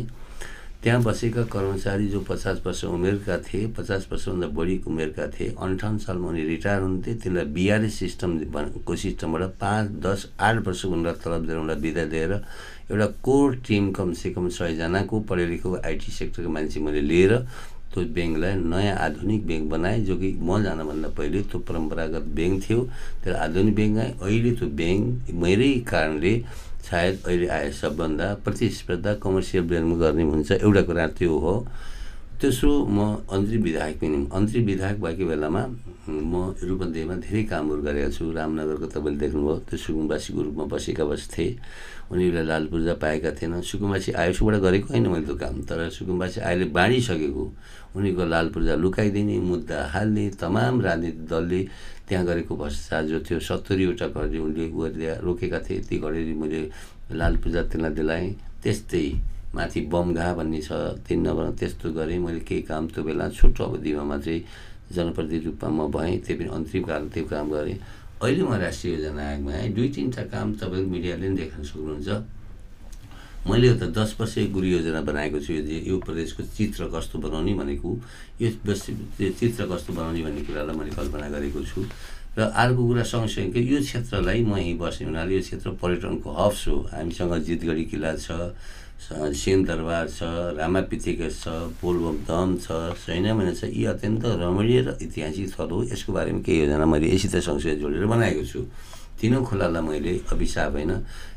त्यहाँ 0.82 1.02
बसेका 1.02 1.42
कर्मचारी 1.46 2.06
जो 2.08 2.20
पचास 2.28 2.60
वर्ष 2.66 2.84
उमेरका 2.84 3.36
थिए 3.38 3.66
पचास 3.78 4.06
वर्षभन्दा 4.12 4.46
बढी 4.58 4.80
उमेरका 4.86 5.26
थिए 5.30 5.54
अन्ठाउन्न 5.62 5.98
सालमा 6.02 6.28
उनी 6.28 6.44
रिटायर 6.44 6.80
हुन्थे 6.82 7.14
त्यसलाई 7.22 7.44
बिआरएस 7.54 7.98
सिस्टमको 7.98 8.96
सिस्टमबाट 9.02 9.42
पाँच 9.60 9.90
दस 10.06 10.26
आठ 10.42 10.56
वर्ष 10.66 10.84
उनलाई 10.84 11.14
तलब 11.24 11.46
दिएर 11.46 11.58
उनलाई 11.58 11.76
बिदा 11.86 12.04
दिएर 12.14 12.32
एउटा 12.90 13.06
कोर 13.22 13.54
टिम 13.68 13.90
कमसेकम 13.94 14.48
सयजनाको 14.58 15.20
पढे 15.30 15.46
लेखेको 15.46 15.76
आइटी 15.86 16.12
सेक्टरको 16.12 16.50
मान्छे 16.50 16.80
मैले 16.82 17.00
लिएर 17.00 17.38
त्यो 17.94 18.04
ब्याङ्कलाई 18.16 18.54
नयाँ 18.56 18.96
आधुनिक 19.06 19.46
ब्याङ्क 19.46 19.70
बनाएँ 19.70 20.04
जो 20.04 20.16
कि 20.16 20.32
म 20.42 20.62
जानभन्दा 20.62 21.08
पहिले 21.16 21.42
त्यो 21.46 21.58
परम्परागत 21.68 22.24
ब्याङ्क 22.36 22.62
थियो। 22.64 22.80
त्यो 23.22 23.34
आधुनिक 23.36 23.74
ब्याङ्क 23.74 23.98
आएँ 23.98 24.12
अहिले 24.18 24.50
त्यो 24.58 24.68
ब्याङ्क 24.80 25.30
मेरै 25.42 25.72
कारणले 25.92 26.34
सायद 26.82 27.14
अहिले 27.26 27.46
आए 27.48 27.70
सबभन्दा 27.70 28.26
प्रतिस्पर्धा 28.44 29.12
कमर्सियल 29.22 29.64
ब्याङ्कमा 29.70 29.96
गर्ने 30.02 30.22
हुन्छ 30.22 30.50
एउटा 30.60 30.82
कुरा 30.82 31.06
त्यो 31.18 31.38
हो। 31.38 31.54
तेस्रो 32.42 32.72
म 32.90 33.22
अन्त्री 33.30 33.58
विधायक 33.62 33.96
पनि 34.02 34.18
अन्त्री 34.34 34.60
विधायक 34.66 34.98
भएको 34.98 35.24
बेलामा 35.30 35.62
म 36.10 36.34
रूपन्देहीमा 36.58 37.14
धेरै 37.22 37.42
कामहरू 37.46 37.82
गरेको 37.86 38.10
छु। 38.10 38.24
रामनगरको 38.34 38.86
तपाईँले 38.98 39.18
देख्नुभयो 39.22 39.56
त्यो 39.70 39.78
सुकुम्बासीको 39.78 40.40
रूपमा 40.42 40.64
बसेका 40.74 41.04
बस्थेँ 41.06 41.50
उनीहरूले 42.10 42.42
लाल 42.50 42.64
पूर्जा 42.66 42.94
पाएका 42.98 43.30
थिएन। 43.38 43.62
सुकुम्बासी 43.62 44.10
आयोगबाट 44.18 44.56
गरेको 44.66 44.86
होइन 44.90 45.06
मैले 45.06 45.26
त्यो 45.30 45.36
काम 45.38 45.54
तर 45.70 45.88
सुकुम्बासी 45.94 46.40
अहिले 46.42 46.66
बाँडिसकेको। 46.74 47.44
उनीको 47.94 48.24
लाल 48.26 48.46
पूर्जा 48.50 48.74
लुकाइदिने 48.74 49.36
मुद्दा 49.38 49.78
हाल्ने 49.94 50.24
तमाम 50.42 50.74
राजनीतिक 50.82 51.26
दलले 51.30 51.60
त्यहाँ 52.12 52.26
गरेको 52.28 52.52
भ्रष्टाचार 52.60 53.04
जो 53.08 53.18
थियो 53.24 53.40
सत्तरीवटा 53.40 54.06
घडी 54.12 54.38
उनले 54.44 54.68
गरेर 54.68 55.24
रोकेका 55.24 55.58
थिए। 55.64 55.80
ती 55.88 55.96
घडी 55.96 56.36
मैले 56.36 56.60
लाल 57.16 57.36
पूजा 57.40 57.62
त्यसलाई 57.72 57.92
दिलाएँ। 57.96 58.28
त्यस्तै 58.60 59.04
माथि 59.56 59.80
बमघा 59.88 60.28
भन्ने 60.36 60.60
छ 60.60 61.00
तिन 61.08 61.18
नम्बर 61.24 61.56
त्यस्तो 61.56 61.88
गरेँ। 61.96 62.20
मैले 62.20 62.40
केही 62.44 62.62
काम 62.68 62.92
त्यो 62.92 63.00
बेला 63.00 63.32
छोटो 63.32 63.64
अवधिमा 63.64 64.16
चाहिँ 64.20 64.44
जनप्रतिनिधि 64.92 65.56
रूपमा 65.56 65.68
म 65.72 65.88
भएँ 65.88 66.20
त्यही 66.20 66.36
पनि 66.36 66.48
अन्तरिम 66.52 66.84
काल 66.84 67.02
त्यो 67.08 67.24
काम 67.32 67.46
गरेँ। 67.48 67.80
अहिले 68.20 68.42
म 68.44 68.52
राष्ट्रिय 68.60 68.92
योजना 68.92 69.22
आयोगमा 69.32 69.52
आएँ। 69.56 69.72
दुई 69.72 69.88
तिनवटा 69.96 70.22
काम 70.28 70.46
तपाईँको 70.60 70.90
मिडियाले 70.92 71.26
पनि 71.32 71.36
देख्न 71.40 71.64
सक्नुहुन्छ। 71.64 72.08
मैले 73.42 73.68
एउटा 73.68 73.86
दस 73.90 74.16
वर्ष 74.20 74.34
गुरु 74.54 74.66
योजना 74.66 75.00
बनाएको 75.02 75.38
छु 75.42 75.52
यो 75.52 75.98
प्रदेशको 75.98 76.42
चित्र 76.56 76.86
कस्तो 76.94 77.18
बनाउने 77.18 77.54
भनेको 77.58 77.90
यो 78.40 78.50
चित्र 78.70 79.66
कस्तो 79.66 79.92
बनाउने 79.92 80.22
भन्ने 80.22 80.42
कुरालाई 80.46 80.76
मैले 80.78 80.90
कल्पना 80.94 81.28
गरेको 81.28 81.62
छु। 81.66 81.82
र 82.38 82.40
अर्को 82.48 82.82
कुरा 82.86 83.02
सँगसँगै 83.02 83.60
यो 83.60 83.80
क्षेत्रलाई 83.82 84.40
म 84.46 84.56
यहीँ 84.56 84.78
बस्ने 84.78 85.06
हुनाले 85.10 85.34
यो 85.36 85.42
क्षेत्र 85.42 85.70
पर्यटनको 85.82 86.28
हब्स 86.32 86.62
हो 86.68 86.76
हामीसँग 86.94 87.34
जितगढी 87.44 87.84
किल्ला 87.90 88.14
छ 88.16 88.56
सिंहदरबार 89.02 90.06
छ 90.08 90.22
रामापिथिकेस 90.56 91.34
छ 91.42 91.46
पोलबम 91.82 92.16
दम 92.22 92.56
छ 92.62 92.94
सैनामैना 92.94 93.52
छ 93.58 93.68
यी 93.74 93.84
अत्यन्त 93.90 94.24
रमणीय 94.38 94.80
र 94.86 94.96
ऐतिहासिक 95.02 95.48
स्थल 95.50 95.70
हो। 95.74 95.82
यसको 95.92 96.12
बारेमा 96.14 96.40
केही 96.46 96.58
योजना 96.62 96.86
मैले 96.86 97.10
यसित 97.10 97.36
सँगसँगै 97.42 97.76
जोडेर 97.82 98.06
बनाएको 98.06 98.44
छु। 98.46 98.60
तिनौँ 99.22 99.44
खोलालाई 99.46 99.82
मैले 99.86 100.12
अभिशाप 100.34 100.72
होइन 100.74 100.92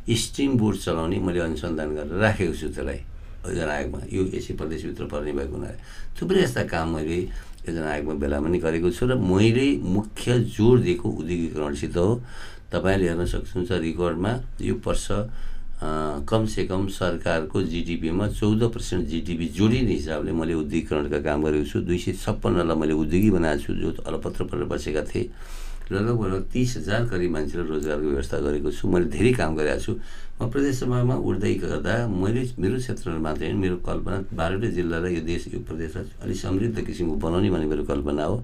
स्ट्रिम 0.09 0.51
बोट 0.57 0.75
चलाउने 0.81 1.17
मैले 1.21 1.39
अनुसन्धान 1.45 1.89
गरेर 1.95 2.17
राखेको 2.17 2.53
छु 2.57 2.67
त्यसलाई 2.73 2.99
योजना 3.45 3.73
आयोगमा 3.73 3.99
यो 4.09 4.21
एसी 4.33 4.53
प्रदेशभित्र 4.57 5.05
पर्ने 5.05 5.31
भएको 5.37 5.53
हुनाले। 5.53 5.77
थुप्रै 6.17 6.41
यस्ता 6.41 6.63
काम 6.65 6.97
मैले 6.97 7.19
योजना 7.69 7.89
आयोगमा 7.93 8.13
बेला 8.17 8.37
पनि 8.41 8.57
गरेको 8.57 8.89
छु 8.89 9.05
र 9.05 9.13
मैले 9.21 9.67
मुख्य 9.85 10.39
जोड 10.57 10.81
दिएको 10.81 11.07
उद्योगीकरणसित 11.21 11.97
हो। 11.97 12.09
तपाईँले 12.73 13.05
हेर्न 13.05 13.25
सक्नुहुन्छ 13.29 13.71
रेकर्डमा 13.85 14.31
यो 14.65 14.75
वर्ष 14.81 15.05
कमसेकम 16.25 16.87
सरकारको 16.89 17.61
जिडिपीमा 17.61 18.27
चौध 18.33 18.61
पर्सेन्ट 18.73 19.05
जिडिपी 19.05 19.45
जोडिने 19.53 19.93
हिसाबले 19.93 20.31
मैले 20.33 20.53
उद्योगीकरणका 20.65 21.19
काम 21.21 21.43
गरेको 21.45 21.65
छु। 21.69 21.79
दुई 21.85 21.97
सय 22.01 22.13
छप्पन्नलाई 22.17 22.77
मैले 22.81 22.93
उद्योगी 22.97 23.29
बनाएको 23.29 23.61
छु 23.61 23.73
जो 23.77 23.89
अलपत्र 24.09 24.43
परेर 24.49 24.65
बसेका 24.73 25.03
थिए। 25.05 25.29
र 25.85 25.93
लगभग 26.01 26.49
तिस 26.53 26.77
हजार 26.77 27.05
करिब 27.07 27.31
मान्छेलाई 27.31 27.67
रोजगारको 27.67 28.07
व्यवस्था 28.09 28.37
गरेको 28.41 28.69
छु 28.73 28.87
मैले 28.89 29.05
धेरै 29.05 29.31
काम 29.37 29.55
गरेको 29.55 29.79
छु। 29.85 29.93
म 30.41 30.49
प्रदेशसभामा 30.49 31.15
उठ्दै 31.15 31.53
गर्दा 31.61 31.95
मैले 32.09 32.41
मेरो 32.59 32.77
क्षेत्रमा 32.81 33.31
होइन 33.31 33.55
मेरो 33.55 33.75
कल्पना 33.85 34.17
बाह्रवटै 34.33 34.69
जिल्ला 34.77 34.97
र 34.99 35.05
यो 35.13 35.21
देश 35.23 35.47
यो 35.53 35.59
प्रदेशलाई 35.61 36.05
अलिक 36.25 36.37
समृद्ध 36.37 36.77
किसिमको 36.81 37.15
बनाउने 37.21 37.49
भन्ने 37.53 37.67
मेरो 37.69 37.83
कल्पना 37.85 38.23
हो। 38.25 38.35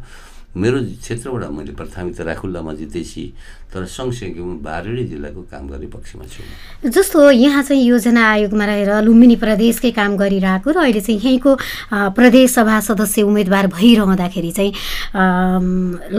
मेरो 0.51 0.79
क्षेत्रबाट 0.99 1.49
मैले 1.55 1.71
प्राथमिकता 1.79 2.23
राखुल्ला 2.27 2.61
म 2.61 2.75
जित्दैछु 2.75 3.23
तर 3.71 3.87
सँगसँगै 3.87 4.35
म 4.35 4.59
बारुडी 4.59 5.03
जिल्लाको 5.07 5.41
काम 5.47 5.67
गर्ने 5.71 5.87
पक्षमा 5.87 6.27
छु। 6.27 6.43
जस्तो 6.91 7.31
यहाँ 7.31 7.63
चाहिँ 7.63 7.83
योजना 7.87 8.19
आयोगमा 8.19 8.65
रहेर 8.67 8.91
लुम्बिनी 9.07 9.35
प्रदेशकै 9.39 9.91
काम 9.95 10.19
गरिरहेको 10.19 10.69
र 10.75 10.77
अहिले 10.83 10.99
चाहिँ 10.99 11.19
यहीँको 11.23 11.51
प्रदेश 12.11 12.51
सभा 12.51 12.79
सदस्य 12.83 13.21
उम्मेदवार 13.23 13.67
भइरहँदाखेरि 13.71 14.51
चाहिँ 14.51 14.71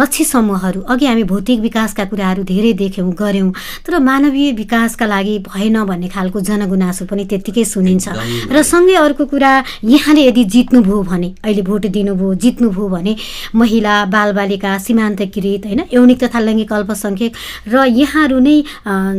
लक्ष्य 0.01 0.25
समूहहरू 0.25 0.81
अघि 0.81 1.07
हामी 1.07 1.25
भौतिक 1.29 1.61
विकासका 1.61 2.05
कुराहरू 2.09 2.43
धेरै 2.49 2.73
देख्यौँ 2.73 3.13
गऱ्यौँ 3.13 3.53
तर 3.85 3.99
मानवीय 4.01 4.53
विकासका 4.57 5.07
लागि 5.13 5.39
भएन 5.45 5.77
भन्ने 5.85 6.09
खालको 6.09 6.41
जनगुनासो 6.41 7.05
पनि 7.05 7.25
त्यत्तिकै 7.29 7.65
सुनिन्छ। 7.69 8.09
र 8.49 8.63
सँगै 8.65 8.97
अर्को 8.97 9.29
कुरा 9.29 9.53
यहाँले 9.93 10.25
यदि 10.25 10.45
जित्नुभयो 10.57 11.03
भने 11.05 11.29
अहिले 11.45 11.63
भोट 11.69 11.87
दिनुभयो 11.93 12.35
जित्नुभयो 12.41 12.89
भने 12.89 13.17
महिला 13.61 13.95
बालबालिका 14.23 14.71
सीमान्तकृत 14.79 15.67
होइन? 15.67 15.81
यौनिक 15.91 16.19
तथा 16.23 16.39
लैङ्गिक 16.47 16.73
अल्पसङ्ख्यक। 16.73 17.33
र 17.67 17.75
यहाँहरू 17.91 18.39
नै 18.39 18.57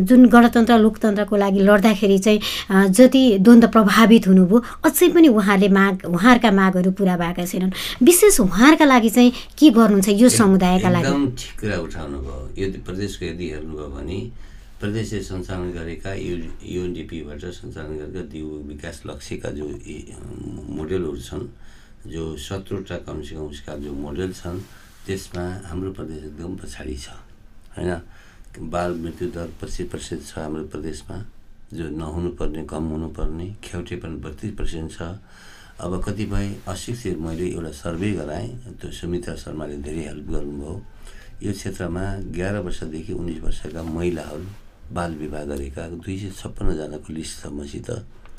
जुन 0.07 0.21
गणतन्त्र 0.31 0.77
लोकतन्त्रको 0.79 1.35
लागि 1.43 1.59
लड्दाखेरि 1.59 2.17
चाहिँ 2.25 2.39
जति 2.95 3.23
द्वन्द्व 3.43 3.67
प्रभावित 3.75 4.23
हुनुभयो 4.31 4.57
अझै 4.87 5.07
पनि 5.11 5.27
उहाँहरूले 5.27 5.69
माग 5.75 5.93
उहाँहरूका 6.07 6.51
मागहरू 6.51 6.91
पुरा 6.95 7.15
भएका 7.19 7.43
छैनन्। 7.51 7.75
विशेष 7.99 8.39
उहाँहरूका 8.47 8.85
लागि 8.85 9.09
चाहिँ 9.09 9.31
के 9.59 9.67
गर्नुहुन्छ 9.75 10.09
यो 10.23 10.29
समुदायका 10.39 10.89
लागि? 10.95 11.11
ठिक 11.35 11.53
कुरा 11.59 11.77
उठाउनु 11.83 12.17
भयो 12.23 12.39
यदि 12.63 12.77
प्रदेशको 12.87 13.23
यदि 13.25 13.45
हेर्नुभयो 13.53 13.87
भने 13.97 14.19
प्रदेशले 14.79 15.21
सञ्चालन 15.23 15.69
गरेका 15.79 16.11
यु 16.13 16.35
युएनडिपीबाट 16.75 17.43
सञ्चालन 17.59 17.93
गरेका 17.99 18.23
दिउ 18.31 18.47
विकास 18.71 19.01
लक्ष्यका 19.07 19.49
जो 19.57 19.65
मोडेलहरू 20.77 21.19
छन् 21.27 21.45
जो 22.13 22.23
सत्रवटा 22.35 22.97
कमसेकम 23.07 23.47
उसका 23.47 23.73
जो 23.83 23.91
मोडेल 23.95 24.31
छन् 24.35 24.59
त्यसमा 25.05 25.45
हाम्रो 25.67 25.91
प्रदेश 25.91 26.23
एकदम 26.23 26.55
पछाडि 26.55 26.95
छ। 26.95 27.09
होइन? 27.75 27.91
बाल 28.69 28.91
मृत्यु 29.03 29.27
दर 29.35 29.47
पच्चिस 29.61 29.87
पर्सेन्ट 29.91 30.21
छ 30.23 30.37
हाम्रो 30.37 30.63
प्रदेशमा। 30.73 31.17
जो 31.73 31.89
नहुनुपर्ने 31.89 32.63
कम 32.69 32.83
हुनुपर्ने 32.93 33.47
खेउटेपन 33.63 34.11
बत्तिस 34.21 34.51
पर्सेन्ट 34.55 34.91
छ। 34.91 35.01
अब 35.81 35.91
कतिपय 36.05 36.47
अशिक्षित 36.69 37.17
मैले 37.17 37.47
एउटा 37.49 37.71
सर्वे 37.73 38.11
गराएँ 38.13 38.49
त्यो 38.79 38.91
सुमित्रा 38.93 39.35
शर्माले 39.35 39.77
धेरै 39.81 40.03
हेल्प 40.05 40.27
गर्नुभयो। 40.29 40.73
यो 41.43 41.51
क्षेत्रमा 41.51 42.03
एघार 42.29 42.55
वर्षदेखि 42.61 43.13
उन्नाइस 43.13 43.41
वर्षका 43.43 43.81
महिलाहरू 43.83 44.45
बाल 44.93 45.11
विवाह 45.17 45.43
गरेका 45.49 45.87
दुई 45.97 46.17
सय 46.19 46.29
छप्पन्नजनाको 46.29 47.13
लिस्ट 47.13 47.41
छ 47.41 47.51
मसित। 47.57 47.89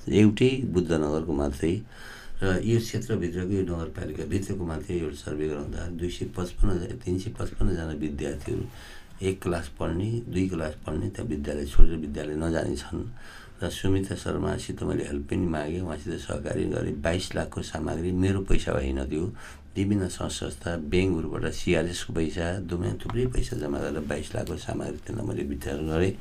एउटै 0.08 0.50
बुद्धनगरको 0.72 1.32
मात्रै 1.32 1.74
र 2.42 2.60
यो 2.64 2.78
क्षेत्रभित्रको 2.80 3.52
यो 3.52 3.62
नगरपालिकाभित्रको 3.62 4.64
मात्रै 4.64 4.96
एउटा 4.98 5.18
सर्वे 5.24 5.46
गराउँदा 5.48 5.80
दुई 6.00 6.10
सय 6.10 6.24
पचपन्न 6.36 6.98
तिन 7.04 7.18
सय 7.18 7.30
पचपन्नजना 7.38 7.94
विद्यार्थीहरू 8.04 8.64
एक 9.22 9.42
क्लास 9.42 9.66
पढ्ने 9.78 10.10
दुई 10.28 10.48
क्लास 10.48 10.74
पढ्ने 10.86 11.08
त्यहाँ 11.14 11.28
विद्यालय 11.30 11.66
छोडेर 11.72 11.98
विद्यालय 12.04 12.36
नजाने 12.36 12.76
छन् 12.76 13.04
र 13.62 13.70
सुमिता 13.70 14.14
शर्मासित 14.18 14.82
मैले 14.82 15.04
हेल्प 15.06 15.24
पनि 15.30 15.46
मागेँ। 15.46 15.80
उहाँसित 15.80 16.18
सहकारी 16.20 16.64
गरेँ। 16.74 16.94
बाइस 17.00 17.34
लाखको 17.34 17.62
सामग्री 17.62 18.10
मेरो 18.12 18.40
पैसा 18.50 18.72
होइन 18.72 18.98
त्यो 19.06 19.24
विभिन्न 19.78 20.08
संस्था 20.10 20.70
ब्याङ्कहरूबाट 20.90 21.44
सिआरएसको 21.54 22.12
पैसा 22.12 22.46
दुमै 22.66 22.92
थुप्रै 22.98 23.26
पैसा 23.30 23.56
जम्मा 23.62 23.78
गरेर 23.78 24.04
बाइस 24.10 24.34
लाखको 24.34 24.56
सामग्री 24.58 24.98
त्यसलाई 25.06 25.26
मैले 25.26 25.42
वितरण 25.48 25.86
गरेँ। 25.86 26.12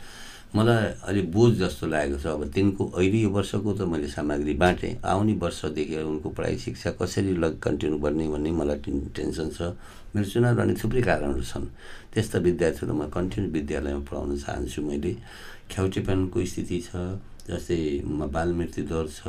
मलाई 0.54 1.02
अलिक 1.10 1.32
बोझ 1.34 1.52
जस्तो 1.58 1.88
लागेको 1.90 2.18
छ। 2.22 2.26
अब 2.30 2.42
तिनको 2.54 2.84
अहिले 2.94 3.20
यो 3.26 3.30
वर्षको 3.34 3.74
त 3.74 3.82
मैले 3.90 4.08
सामग्री 4.08 4.54
बाँटेँ। 4.54 5.02
आउने 5.02 5.34
वर्षदेखि 5.42 5.98
उनको 5.98 6.30
पढाइ 6.30 6.58
शिक्षा 6.62 6.92
कसरी 7.02 7.34
लग 7.42 7.58
कन्टिन्यू 7.58 7.98
गर्ने 7.98 8.28
भन्ने 8.30 8.52
मलाई 8.54 8.78
टेन्सन 9.18 9.50
छ। 9.50 9.74
मेरो 10.14 10.28
चुनाव 10.30 10.54
लड्ने 10.62 10.74
थुप्रै 10.78 11.02
कारणहरू 11.02 11.42
छन्। 11.42 11.66
त्यस्ता 12.14 12.38
विद्यार्थीहरू 12.46 12.94
म 12.94 13.10
कन्टिन्यू 13.10 13.50
विद्यालयमा 13.50 14.06
पढाउन 14.06 14.38
चाहन्छु 14.38 14.80
मैले। 14.86 15.14
ख्याउटेपनको 15.74 16.38
स्थिति 16.46 16.78
छ 16.86 16.92
जस्तै 17.50 18.06
बाल 18.30 18.50
मृत्यु 18.54 18.84
दर 18.86 19.06
छ 19.10 19.22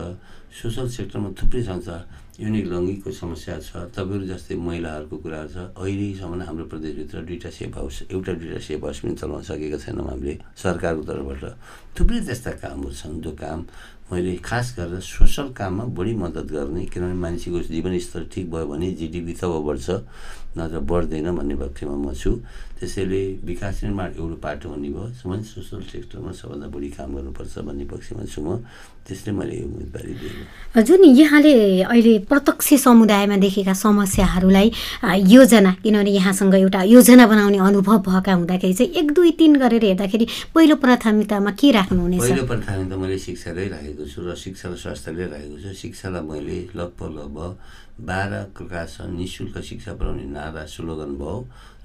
सोसल 0.53 0.87
सेक्टरमा 0.93 1.29
थुप्रै 1.41 1.63
छ 1.65 1.89
युनिक 2.35 2.67
लङ्गीको 2.67 3.11
समस्या 3.15 3.55
छ 3.63 3.95
तपाईँहरू 3.95 4.27
जस्तै 4.27 4.55
महिलाहरूको 4.59 5.17
कुराहरू 5.23 5.49
छ 5.55 5.59
अहिलेसम्म 5.79 6.43
हाम्रो 6.43 6.65
प्रदेशभित्र 6.67 7.23
दुईवटा 7.31 7.51
सेप 7.55 7.77
हाउस 7.79 8.11
एउटा 8.11 8.33
दुईवटा 8.43 8.59
सेप 8.59 8.85
हाउस 8.85 8.99
पनि 9.07 9.15
चलाउन 9.23 9.43
सकेका 9.47 9.79
छैनौँ 9.79 10.07
हामीले 10.11 10.35
सरकारको 10.59 11.03
तर्फबाट। 11.07 11.43
थुप्रै 11.95 12.21
त्यस्ता 12.27 12.51
कामहरू 12.59 12.95
छन् 12.99 13.23
जो 13.23 13.33
काम 13.39 13.61
मैले 14.13 14.37
खास 14.45 14.75
गरेर 14.79 15.01
सोसल 15.01 15.49
काममा 15.57 15.85
बढी 15.97 16.15
मद्दत 16.15 16.47
गर्ने 16.53 16.85
किनभने 16.93 17.15
मान्छेको 17.25 17.59
जीवनस्तर 17.73 18.23
ठिक 18.33 18.51
भयो 18.53 18.67
भने 18.69 18.91
जिडिपी 19.01 19.33
तब 19.41 19.53
बढ्छ 19.65 19.89
नत्र 20.55 20.79
बढ्दैन 20.87 21.29
भन्ने 21.35 21.55
पक्षमा 21.57 21.97
म 21.99 22.13
छु। 22.15 22.31
त्यसैले 22.79 23.23
विकास 23.43 23.83
निर्माण 23.85 24.11
एउटा 24.15 24.37
पाटो 24.45 24.69
हुने 24.71 24.89
भयो। 24.95 25.27
मैले 25.27 25.43
सोसल 25.43 25.83
सेक्टरमा 25.89 26.31
सबभन्दा 26.31 26.67
बढी 26.69 26.89
काम 26.95 27.11
गर्नुपर्छ 27.17 27.55
भन्ने 27.67 27.85
पक्षमा 27.91 28.23
छु 28.29 28.41
म। 28.45 28.63
त्यसले 29.03 29.33
मैले 29.35 29.57
यो 29.57 29.67
उम्मेदवारी 29.67 30.13
दिएँ 30.15 30.83
जुन 30.85 31.05
यहाँले 31.05 31.83
अहिले 31.83 32.15
प्रत्यक्ष 32.31 32.69
समुदायमा 32.87 33.37
देखेका 33.37 33.75
समस्याहरूलाई 33.75 34.69
योजना 35.35 35.73
किनभने 35.83 36.11
यहाँसँग 36.11 36.55
एउटा 36.55 36.83
योजना 36.95 37.27
बनाउने 37.27 37.59
अनुभव 37.59 37.99
भएका 38.07 38.33
हुँदाखेरि 38.33 38.75
चाहिँ 38.75 38.93
एक 38.95 39.13
दुई 39.13 39.31
तिन 39.39 39.53
गरेर 39.59 39.85
हेर्दाखेरि 39.85 40.27
पहिलो 40.55 40.77
प्राथमिकतामा 40.85 41.51
के 41.51 41.71
राख्नुहुनेछ 41.79 42.21
पहिलो 42.23 42.47
प्राथमिकता 42.47 42.97
मैले 42.97 43.19
शिक्षालाई 43.19 43.69
राखेको 43.75 43.94
छु 44.03 44.21
र 44.27 44.35
शिक्षा 44.35 44.67
र 44.69 44.75
स्वास्थ्यले 44.75 45.27
राखेको 45.31 45.59
छु। 45.63 45.73
शिक्षालाई 45.73 46.23
मैले 46.27 46.59
लगभग 46.75 47.11
लगभग 47.19 47.53
बाह्र 48.03 48.35
क्लास 48.59 48.97
नि 49.15 49.27
शुल्क 49.27 49.59
शिक्षा 49.63 49.93
पढाउने 49.95 50.25
नारा 50.35 50.65
स्लोगन 50.67 51.13
भयो 51.15 51.37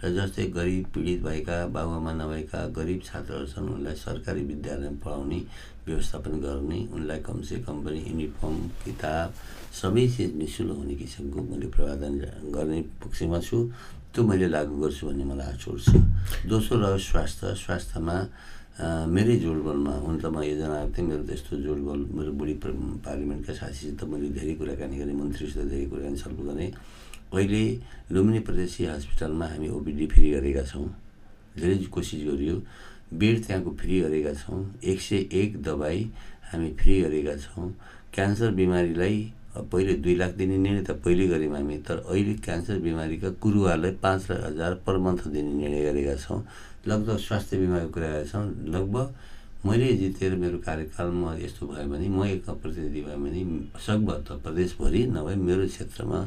र 0.01 0.09
जस्तै 0.17 0.45
गरिब 0.57 0.85
पीडित 0.93 1.19
भएका 1.21 1.57
बाबुआमा 1.69 2.11
नभएका 2.17 2.59
गरिब 2.73 3.01
छात्रहरू 3.05 3.45
छन् 3.53 3.69
उनलाई 3.69 3.95
सरकारी 3.95 4.41
विद्यालयमा 4.49 4.99
पढाउने 5.05 5.39
व्यवस्थापन 5.85 6.33
गर्ने 6.41 6.79
उनलाई 6.93 7.19
कमसे 7.27 7.55
कम 7.65 7.77
पनि 7.85 7.99
युनिफर्म 8.09 8.57
किताब 8.85 9.27
सबै 9.69 10.05
चिज 10.09 10.31
नि 10.39 10.47
शुल्क 10.49 10.77
हुने 10.77 10.95
किसिमको 11.01 11.39
मैले 11.49 11.67
प्रावधान 11.75 12.13
गर्ने 12.55 12.79
पक्षमा 13.05 13.39
छु। 13.39 13.57
त्यो 14.09 14.21
मैले 14.25 14.47
लागू 14.49 14.75
गर्छु 14.81 15.07
भन्ने 15.07 15.25
मलाई 15.29 15.47
आचोर 15.53 15.77
छ। 15.77 15.89
दोस्रो 16.49 16.75
रह्यो 16.81 16.97
स्वास्थ्य। 16.97 17.53
स्वास्थ्यमा 17.53 18.17
मेरै 18.79 19.36
जोडबलमा 19.43 19.93
हुन 20.07 20.15
त 20.24 20.25
म 20.31 20.39
योजना 20.39 20.95
थिएँ 20.95 21.07
मेरो 21.07 21.24
त्यस्तो 21.27 21.53
जोडबल 21.67 22.00
मेरो 22.15 22.31
बुढी 22.31 22.55
पार्लिमेन्टका 23.03 23.53
साथीसित 23.59 24.03
मैले 24.07 24.29
धेरै 24.31 24.53
कुराकानी 24.55 24.95
गरेँ 25.03 25.15
मन्त्रीसित 25.19 25.67
धेरै 25.67 25.86
कुराकानी 25.91 26.15
छलफल 26.15 26.48
गरेँ। 26.48 26.71
अहिले 27.36 27.63
लुम्बिनी 28.15 28.39
प्रदेशीय 28.48 28.88
हस्पिटलमा 28.88 29.45
हामी 29.51 29.67
ओपिडी 29.75 30.05
फ्री 30.15 30.27
गरेका 30.31 30.63
छौँ 30.71 30.88
धेरै 31.59 31.75
कोसिस 31.91 32.21
गरियो। 32.24 32.55
बेड 33.19 33.36
त्यहाँको 33.45 33.71
फ्री 33.75 33.95
गरेका 34.00 34.33
छौँ 34.48 34.59
एक 34.79 35.00
सय 35.01 35.27
एक 35.27 35.50
दबाई 35.59 36.00
हामी 36.51 36.69
फ्री 36.79 36.93
गरेका 37.03 37.36
छौँ। 37.36 37.67
क्यान्सर 38.15 38.50
बिमारीलाई 38.55 39.17
पहिले 39.56 39.94
दुई 40.03 40.15
लाख 40.15 40.32
दिने 40.38 40.58
निर्णय 40.58 40.84
त 40.84 40.91
पहिले 41.03 41.27
गऱ्यौँ 41.27 41.53
हामी 41.56 41.77
तर 41.88 41.98
अहिले 42.06 42.34
क्यान्सर 42.46 42.79
बिमारीका 42.79 43.29
कुरुवालाई 43.41 43.91
पाँच 44.03 44.32
हजार 44.32 44.74
पर 44.86 44.98
मन्थ 44.98 45.27
दिने 45.27 45.53
निर्णय 45.53 45.82
गरेका 45.89 46.15
छौँ। 46.15 46.41
लगभग 46.88 47.18
स्वास्थ्य 47.18 47.58
बिमाको 47.58 47.89
कुरा 47.89 48.24
छौँ 48.32 48.46
लगभग 48.75 49.08
मैले 49.65 49.88
जितेर 49.98 50.36
मेरो 50.39 50.58
कार्यकालमा 50.63 51.36
यस्तो 51.44 51.68
भयो 51.68 51.88
भने 51.91 52.08
म 52.08 52.24
एक 52.25 52.50
प्रतिनिधि 52.50 53.01
भयो 53.01 53.18
भने 53.20 53.41
सकभर 53.86 54.18
त 54.27 54.39
प्रदेशभरि 54.44 55.01
नभए 55.18 55.36
मेरो 55.36 55.68
क्षेत्रमा 55.68 56.20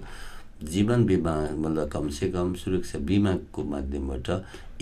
जीवन 0.63 1.05
बिमा 1.07 1.35
मतलब 1.59 1.89
कमसेकम 1.91 2.55
सुरक्षा 2.55 2.99
बिमाको 3.09 3.63
माध्यमबाट 3.65 4.29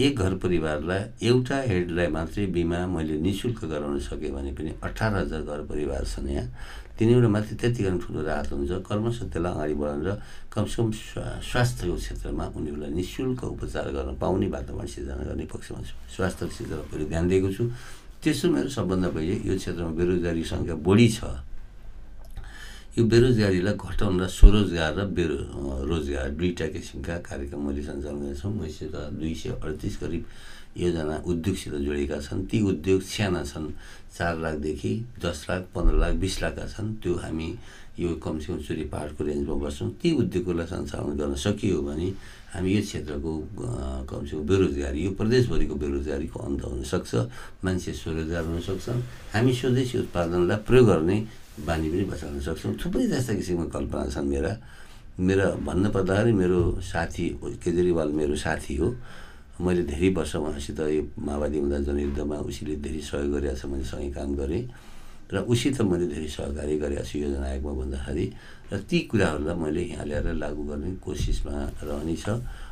एक 0.00 0.18
घर 0.18 0.34
परिवारलाई 0.42 1.00
एउटा 1.28 1.56
हेडलाई 1.70 2.06
मात्रै 2.08 2.46
बिमा 2.52 2.86
मैले 2.86 3.16
नि 3.20 3.32
शुल्क 3.32 3.64
गराउन 3.64 3.98
सकेँ 4.00 4.30
भने 4.30 4.52
पनि 4.52 4.70
अठार 4.82 5.14
हजार 5.16 5.42
घर 5.42 5.60
परिवार 5.70 6.04
छन् 6.04 6.28
यहाँ। 6.28 6.48
तिनीहरू 6.98 7.28
मात्रै 7.28 7.56
त्यति 7.56 7.82
गर्न 7.84 7.98
ठुलो 7.98 8.20
राहत 8.22 8.52
हुन्छ। 8.52 8.72
कर्मश 8.84 9.18
त्यसलाई 9.32 9.52
अगाडि 9.52 9.74
बढाएर 9.80 10.08
कमसेकम 10.52 10.90
स्वास्थ्यको 11.48 11.96
क्षेत्रमा 11.96 12.44
उनीहरूलाई 12.56 12.92
नि 12.92 13.02
शुल्क 13.02 13.44
उपचार 13.44 13.86
गर्न 13.96 14.10
पाउने 14.20 14.48
वातावरण 14.52 14.86
सिर्जना 14.86 15.24
गर्ने 15.28 15.44
पक्षमा 15.48 15.80
छु। 15.80 15.94
स्वास्थ्य 16.16 16.46
क्षेत्रमा 16.48 16.84
पहिले 16.92 17.04
ध्यान 17.08 17.28
दिएको 17.28 17.48
छु। 17.56 17.64
त्यसो 18.20 18.46
मेरो 18.52 18.68
सबभन्दा 18.68 19.08
पहिले 19.16 19.34
यो 19.48 19.54
क्षेत्रमा 19.56 19.92
बेरोजगारी 19.96 20.44
सङ्ख्या 20.44 20.74
बढी 20.84 21.08
छ। 21.08 21.20
यो 22.90 23.06
बेरोजगारीलाई 23.06 23.74
घटाउन 23.78 24.18
र 24.18 24.26
स्वरोजगार 24.26 24.92
र 24.98 25.00
बेरो 25.14 25.38
रोजगार 25.86 26.34
दुईवटा 26.34 26.66
किसिमका 26.74 27.16
कार्यक्रम 27.22 27.60
मैले 27.62 27.82
सञ्चालन 27.86 28.34
गर्छु 28.34 28.48
मसित 28.50 28.94
दुई 29.14 29.34
सय 29.38 29.54
अडतिस 29.62 29.94
करिब 30.02 30.22
योजना 30.74 31.16
उद्योगसित 31.22 31.74
जोडेका 31.86 32.18
छन्। 32.18 32.50
ती 32.50 32.58
उद्योग 32.66 33.00
साना 33.06 33.42
छन् 33.46 33.70
चार 34.10 34.34
लाखदेखि 34.42 34.92
दस 35.22 35.38
लाख 35.50 35.62
पन्ध्र 35.70 35.94
लाख 36.02 36.14
बिस 36.18 36.34
लाखका 36.42 36.66
छन्। 36.66 36.98
त्यो 36.98 37.14
हामी 37.22 37.48
यो 38.02 38.10
कमसेकम 38.18 38.58
चुरी 38.58 38.84
पाहाडको 38.90 39.22
रेन्जमा 39.22 39.54
बस्छौँ। 39.62 39.90
ती 40.02 40.08
उद्योगहरूलाई 40.26 40.66
सञ्चालन 40.66 41.14
गर्न 41.14 41.34
सकियो 41.46 41.78
भने 41.86 42.08
हामी 42.54 42.70
यो 42.74 42.82
क्षेत्रको 42.90 43.32
कमसेकम 44.10 44.42
बेरोजगारी 44.50 44.98
यो 45.06 45.10
प्रदेशभरिको 45.14 45.74
बेरोजगारीको 45.78 46.38
अन्त 46.42 46.62
हुनसक्छ। 46.66 47.10
मान्छे 47.62 47.92
स्वरोजगार 48.02 48.44
हुनसक्छन्। 48.50 48.98
हामी 49.34 49.52
स्वदेशी 49.54 49.96
उत्पादनलाई 50.10 50.58
प्रयोग 50.66 50.86
गर्ने 50.90 51.18
बानी 51.66 51.88
पनि 51.92 52.04
बचाउन 52.10 52.40
सक्छौँ। 52.40 52.74
थुप्रै 52.80 53.06
जस्ता 53.12 53.32
किसिमको 53.36 53.68
कल्पना 53.68 54.04
छन् 54.14 54.28
मेरा। 54.28 54.52
मेरो 55.20 55.46
भन्नुपर्दाखेरि 55.66 56.32
मेरो 56.32 56.60
साथी 56.80 57.26
केजरीवाल 57.62 58.08
मेरो 58.16 58.34
साथी 58.36 58.74
हो। 58.80 58.88
मैले 59.60 59.82
धेरै 59.84 60.08
वर्ष 60.16 60.34
उहाँसित 60.40 60.80
यो 60.80 61.02
माओवादी 61.20 61.58
हुँदा 61.60 61.78
जनयुद्धमा 61.84 62.36
उसले 62.48 62.74
धेरै 62.80 63.00
सहयोग 63.04 63.32
गरेको 63.36 63.56
छ 63.60 63.64
मैले 63.68 63.84
सँगै 63.84 64.10
काम 64.16 64.30
गरेँ। 64.40 64.64
र 65.30 65.36
उसित 65.44 65.80
मैले 65.84 66.06
धेरै 66.08 66.28
सहकारी 66.32 66.74
गरेको 66.80 67.04
छु 67.04 67.18
योजना 67.20 67.46
आयोगमा 67.46 67.72
भन्दाखेरि। 67.84 68.26
र 68.72 68.74
ती 68.88 68.98
कुराहरूलाई 69.10 69.56
मैले 69.60 69.82
यहाँ 69.92 70.06
ल्याएर 70.08 70.28
लागू 70.40 70.62
गर्ने 70.64 70.90
कोसिसमा 71.04 71.54
रहनेछ। 71.84 72.26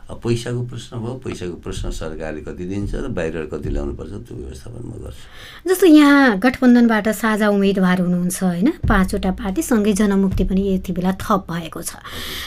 पैसाको 0.09 0.62
प्रश्न 0.65 0.97
भयो 0.99 1.15
पैसाको 1.21 1.57
प्रश्न 1.61 1.91
सरकारले 1.93 2.41
कति 2.41 2.65
दिन्छ 2.65 2.95
र 2.95 3.09
बाहिर 3.12 3.45
कति 3.53 3.69
ल्याउनुपर्छ 3.69 4.12
त्यो 4.25 4.37
व्यवस्थापन 4.37 4.83
म 4.88 4.93
गर्छु। 5.05 5.69
जस्तो 5.69 5.87
यहाँ 5.87 6.38
गठबन्धनबाट 6.41 7.09
साझा 7.12 7.49
उम्मेदवार 7.49 8.00
हुनुहुन्छ 8.00 8.43
होइन? 8.43 8.69
पाँचवटा 8.88 9.31
पार्टी 9.37 9.62
सँगै 9.62 9.93
जनमुक्ति 9.93 10.45
पनि 10.49 10.62
यति 10.75 10.93
बेला 10.93 11.12
थप 11.21 11.45
भएको 11.53 11.83
छ। 11.83 12.00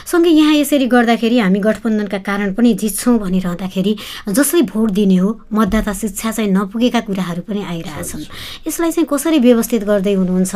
सँगै 0.10 0.30
यहाँ 0.42 0.56
यसरी 0.56 0.88
गर्दाखेरि 0.90 1.38
हामी 1.40 1.60
गठबन्धनका 1.62 2.18
कारण 2.26 2.54
पनि 2.58 2.74
जित्छौँ 2.82 3.18
भनिरहँदाखेरि 3.20 3.96
जसले 4.34 4.62
भोट 4.74 4.90
दिने 4.92 5.18
हो 5.22 5.30
मतदाता 5.54 5.94
शिक्षा 5.94 6.32
चाहिँ 6.32 6.50
नपुगेका 6.52 7.00
कुराहरू 7.06 7.42
पनि 7.46 7.62
आइरहेछन्। 7.62 8.26
यसलाई 8.68 8.92
चाहिँ 8.92 9.06
कसरी 9.06 9.40
व्यवस्थित 9.40 9.84
गर्दै 9.86 10.14
हुनुहुन्छ? 10.18 10.56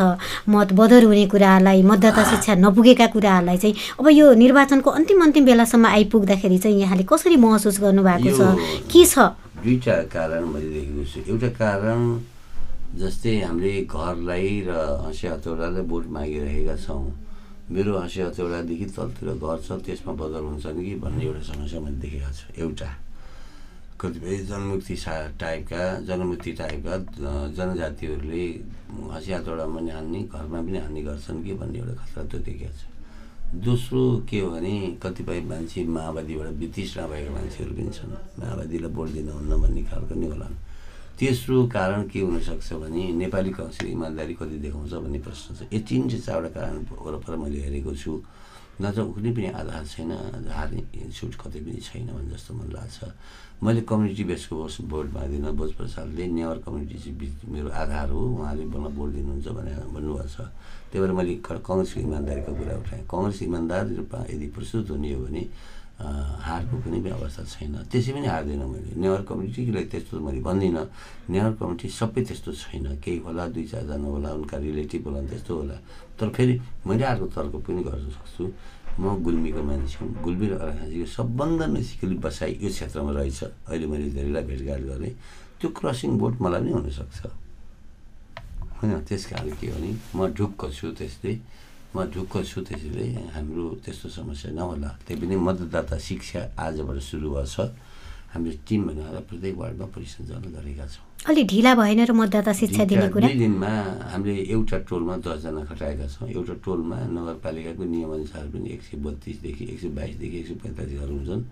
मत 0.50 0.72
बदर 0.74 1.04
हुने 1.06 1.26
कुराहरूलाई 1.30 1.82
मतदाता 1.86 2.22
शिक्षा 2.34 2.54
नपुगेका 2.66 3.06
कुराहरूलाई 3.14 3.56
चाहिँ 3.62 3.74
अब 4.00 4.08
यो 4.10 4.26
निर्वाचनको 4.34 4.90
अन्तिम 4.90 5.22
अन्तिम 5.22 5.44
बेलासम्म 5.46 5.86
आइपुग्दाखेरि 5.86 6.58
चाहिँ 6.58 6.78
यहाँ 6.80 6.95
यहाँले 6.96 7.04
कसरी 7.12 7.36
महसुस 7.36 7.76
गर्नुभएको 7.80 8.30
छ? 8.32 8.40
के 8.88 9.04
छ? 9.04 9.18
दुईवटा 9.60 9.96
कारण 10.08 10.44
मैले 10.48 10.68
देखेको 10.72 11.04
छु। 11.04 11.20
एउटा 11.28 11.48
कारण 11.60 12.00
जस्तै 12.96 13.32
हामीले 13.44 13.84
घरलाई 13.84 14.64
र 14.64 14.70
हँसे 15.04 15.28
हतौडालाई 15.28 15.84
बोट 15.84 16.04
मागिरहेका 16.08 16.76
छौँ। 16.80 17.04
मेरो 17.68 17.92
हँसे 18.00 18.22
हतौडादेखि 18.32 18.86
तलतिर 18.96 19.28
घर 19.36 19.58
छ 19.60 19.68
त्यसमा 19.84 20.12
बदल 20.16 20.44
हुन्छन् 20.56 20.80
कि 20.80 20.94
भन्ने 21.04 21.24
एउटा 21.28 21.42
समस्या 21.52 21.80
मैले 21.84 22.00
देखेको 22.00 22.32
छु। 22.32 22.46
एउटा 22.64 22.90
कतिपय 24.00 24.36
जनमुक्ति 24.48 24.96
सा 24.96 25.14
टाइपका 25.40 25.82
जनमुक्ति 26.08 26.52
टाइपका 26.60 26.94
जनजातिहरूले 27.52 28.44
हँसिया 29.12 29.36
हतौडामा 29.38 29.76
पनि 29.76 29.90
हान्ने 29.92 30.20
घरमा 30.32 30.60
पनि 30.64 30.78
हान्ने 30.78 31.00
गर्छन् 31.04 31.44
कि 31.44 31.52
भन्ने 31.60 31.78
एउटा 31.78 31.94
खतरा 32.00 32.24
त्यो 32.24 32.40
देखेको 32.40 32.72
छ। 32.72 32.95
दोस्रो 33.56 34.00
के 34.28 34.40
हो 34.40 34.50
भने 34.50 35.00
कतिपय 35.02 35.40
मान्छे 35.48 35.84
माओवादीबाट 35.88 36.48
वितृष्णा 36.60 37.06
भएका 37.08 37.30
मान्छेहरू 37.32 37.72
पनि 37.74 37.90
छन्। 37.96 38.12
माओवादीलाई 38.40 38.90
भोट 38.92 39.08
दिनुहुन्न 39.16 39.52
भन्ने 39.62 39.82
खालको 39.88 40.14
नै 40.14 40.26
होला 40.28 40.48
तेस्रो 41.16 41.56
कारण 41.72 42.02
के 42.12 42.20
हुनसक्छ 42.20 42.72
भने 42.84 43.02
नेपाली 43.16 43.50
काउन्सिल 43.56 43.88
इमान्दारी 43.88 44.34
कति 44.36 44.56
देखाउँछ 44.60 44.92
भन्ने 44.92 45.18
प्रश्न 45.24 45.54
छ। 45.56 45.72
यो 45.72 45.80
तिन 45.88 46.08
चाहिँ 46.08 46.22
चारवटा 46.22 46.50
कारण 46.52 46.76
वरपर 47.00 47.36
मैले 47.36 47.58
हेरेको 47.64 47.94
छु। 47.96 48.12
नत्र 48.76 49.02
कुनै 49.16 49.30
पनि 49.32 49.48
आधार 49.60 49.84
छैन 49.88 50.10
हार्ने 50.52 51.08
छुट 51.16 51.32
कतै 51.40 51.60
पनि 51.64 51.80
छैन 51.80 52.06
भने 52.12 52.28
जस्तो 52.34 52.50
मलाई 52.54 52.72
लाग्छ। 52.76 52.98
मैले 53.64 53.80
कम्युनिटी 53.88 54.24
बेसको 54.28 54.54
भोट 54.92 55.06
माग्दिनँ 55.16 55.52
भोज 55.56 55.70
प्रसादले 55.80 56.24
नेवार 56.28 56.58
कम्युनिटी 56.60 56.96
चाहिँ 57.00 57.48
मेरो 57.48 57.68
आधार 57.72 58.08
हो 58.12 58.20
उहाँले 58.36 58.64
मलाई 58.68 58.92
भोट 58.92 59.10
दिनुहुन्छ 59.16 59.48
भनेर 59.48 59.80
भन्नुभएको 59.96 60.28
छ। 60.28 60.36
त्यही 60.92 61.00
भएर 61.00 61.12
मैले 61.16 61.34
कङ्ग्रेसको 61.40 62.00
इमान्दारीको 62.00 62.52
कुरा 62.52 62.74
उठाएँ। 62.84 63.02
कङ्ग्रेस 63.08 63.42
इमान्दार 63.48 63.82
रूपमा 63.96 64.20
यदि 64.28 64.46
प्रस्तुत 64.52 64.90
हुने 64.92 65.12
हो 65.12 65.24
भने 65.24 65.42
हारको 65.96 66.76
कुनै 66.84 67.00
पनि 67.00 67.10
अवस्था 67.16 67.42
छैन। 67.44 67.74
त्यसै 67.88 68.12
पनि 68.12 68.26
हार्दिनँ 68.28 68.68
मैले। 68.68 68.90
नेवार 69.00 69.22
कम्युनिटीलाई 69.24 69.84
त्यस्तो 69.88 70.20
मैले 70.20 70.40
भन्दिनँ। 70.44 70.84
नेवार 71.32 71.52
कम्युनिटी 71.56 71.88
सबै 71.88 72.22
त्यस्तो 72.28 72.50
छैन। 72.52 73.00
केही 73.00 73.18
होला 73.24 73.44
दुई 73.48 73.64
चारजना 73.64 74.04
होला 74.04 74.30
उनका 74.36 74.56
रिलेटिभ 74.60 75.02
होला 75.08 75.20
त्यस्तो 75.24 75.52
होला। 75.56 75.76
तर 76.20 76.28
फेरि 76.36 76.54
मैले 76.86 77.04
अर्को 77.04 77.26
तर्क 77.32 77.54
पनि 77.64 77.82
गर्न 77.82 78.08
सक्छु। 78.12 78.44
म 79.00 79.20
गुल्मीको 79.24 79.62
मान्छे 79.62 79.96
हुँ। 80.00 80.08
गुल्मी 80.24 80.46
र 80.48 80.54
अर्घाजीको 80.56 81.06
सबभन्दा 81.16 81.66
नजिकैली 81.72 82.16
बसाइ 82.20 82.52
यो 82.60 82.68
क्षेत्रमा 82.68 83.12
रहेछ। 83.12 83.40
अहिले 83.68 83.86
मैले 83.88 84.08
धेरैलाई 84.16 84.44
भेटघाट 84.44 84.82
गरेँ। 84.88 85.12
त्यो 85.60 85.68
क्रसिङ 85.72 86.10
बोट 86.20 86.34
मलाई 86.40 86.60
पनि 86.60 86.72
हुनसक्छ। 86.76 87.20
होइन 88.80 88.92
त्यस 89.08 89.24
कारण 89.32 89.50
के 89.56 89.66
भने 89.72 89.90
म 90.16 90.28
ढुक्क 90.36 90.60
छु 90.72 90.92
त्यस्तै 90.92 91.34
म 91.96 92.04
ढुक्क 92.12 92.44
छु 92.44 92.60
त्यसैले 92.68 93.32
हाम्रो 93.32 93.64
त्यस्तो 93.80 94.08
समस्या 94.12 94.52
नहोला। 94.52 94.90
त्यही 95.08 95.16
पनि 95.16 95.36
मतदाता 95.48 95.96
शिक्षा 95.96 96.40
आजबाट 96.60 96.98
सुरु 97.08 97.28
भएको 97.32 97.48
छ। 97.48 97.72
हामीले 98.36 98.56
टिम 98.68 98.80
बनाएर 98.92 99.16
प्रत्येक 99.24 99.54
वार्डमा 99.56 99.86
परिसञ्चालन 99.96 100.52
गरेका 100.52 100.86
छौँ। 100.92 101.04
अलिक 101.24 101.46
ढिला 101.48 101.72
भएन 101.80 102.00
र 102.04 102.12
मतदाता 102.12 102.52
शिक्षा 102.52 102.84
दिने 102.84 103.08
कुरा? 103.08 103.28
दुई 103.32 103.38
दिनमा 103.40 103.72
हामीले 104.12 104.34
एउटा 104.52 104.78
टोलमा 104.84 105.14
दसजना 105.24 105.62
खटाएका 105.72 106.06
छौँ। 106.12 106.28
एउटा 106.36 106.54
टोलमा 106.60 106.96
नगरपालिकाको 107.16 107.84
नियमअनुसार 107.88 108.44
पनि 108.52 108.68
एक 108.76 108.82
सय 108.84 108.96
बत्तिसदेखि 109.00 109.64
एक 109.72 109.78
सय 109.80 109.90
बाइसदेखि 109.96 110.36
एक 110.36 110.46
सय 110.52 110.56
पैँतालिसहरू 110.62 111.12
हुन्छन् 111.16 111.44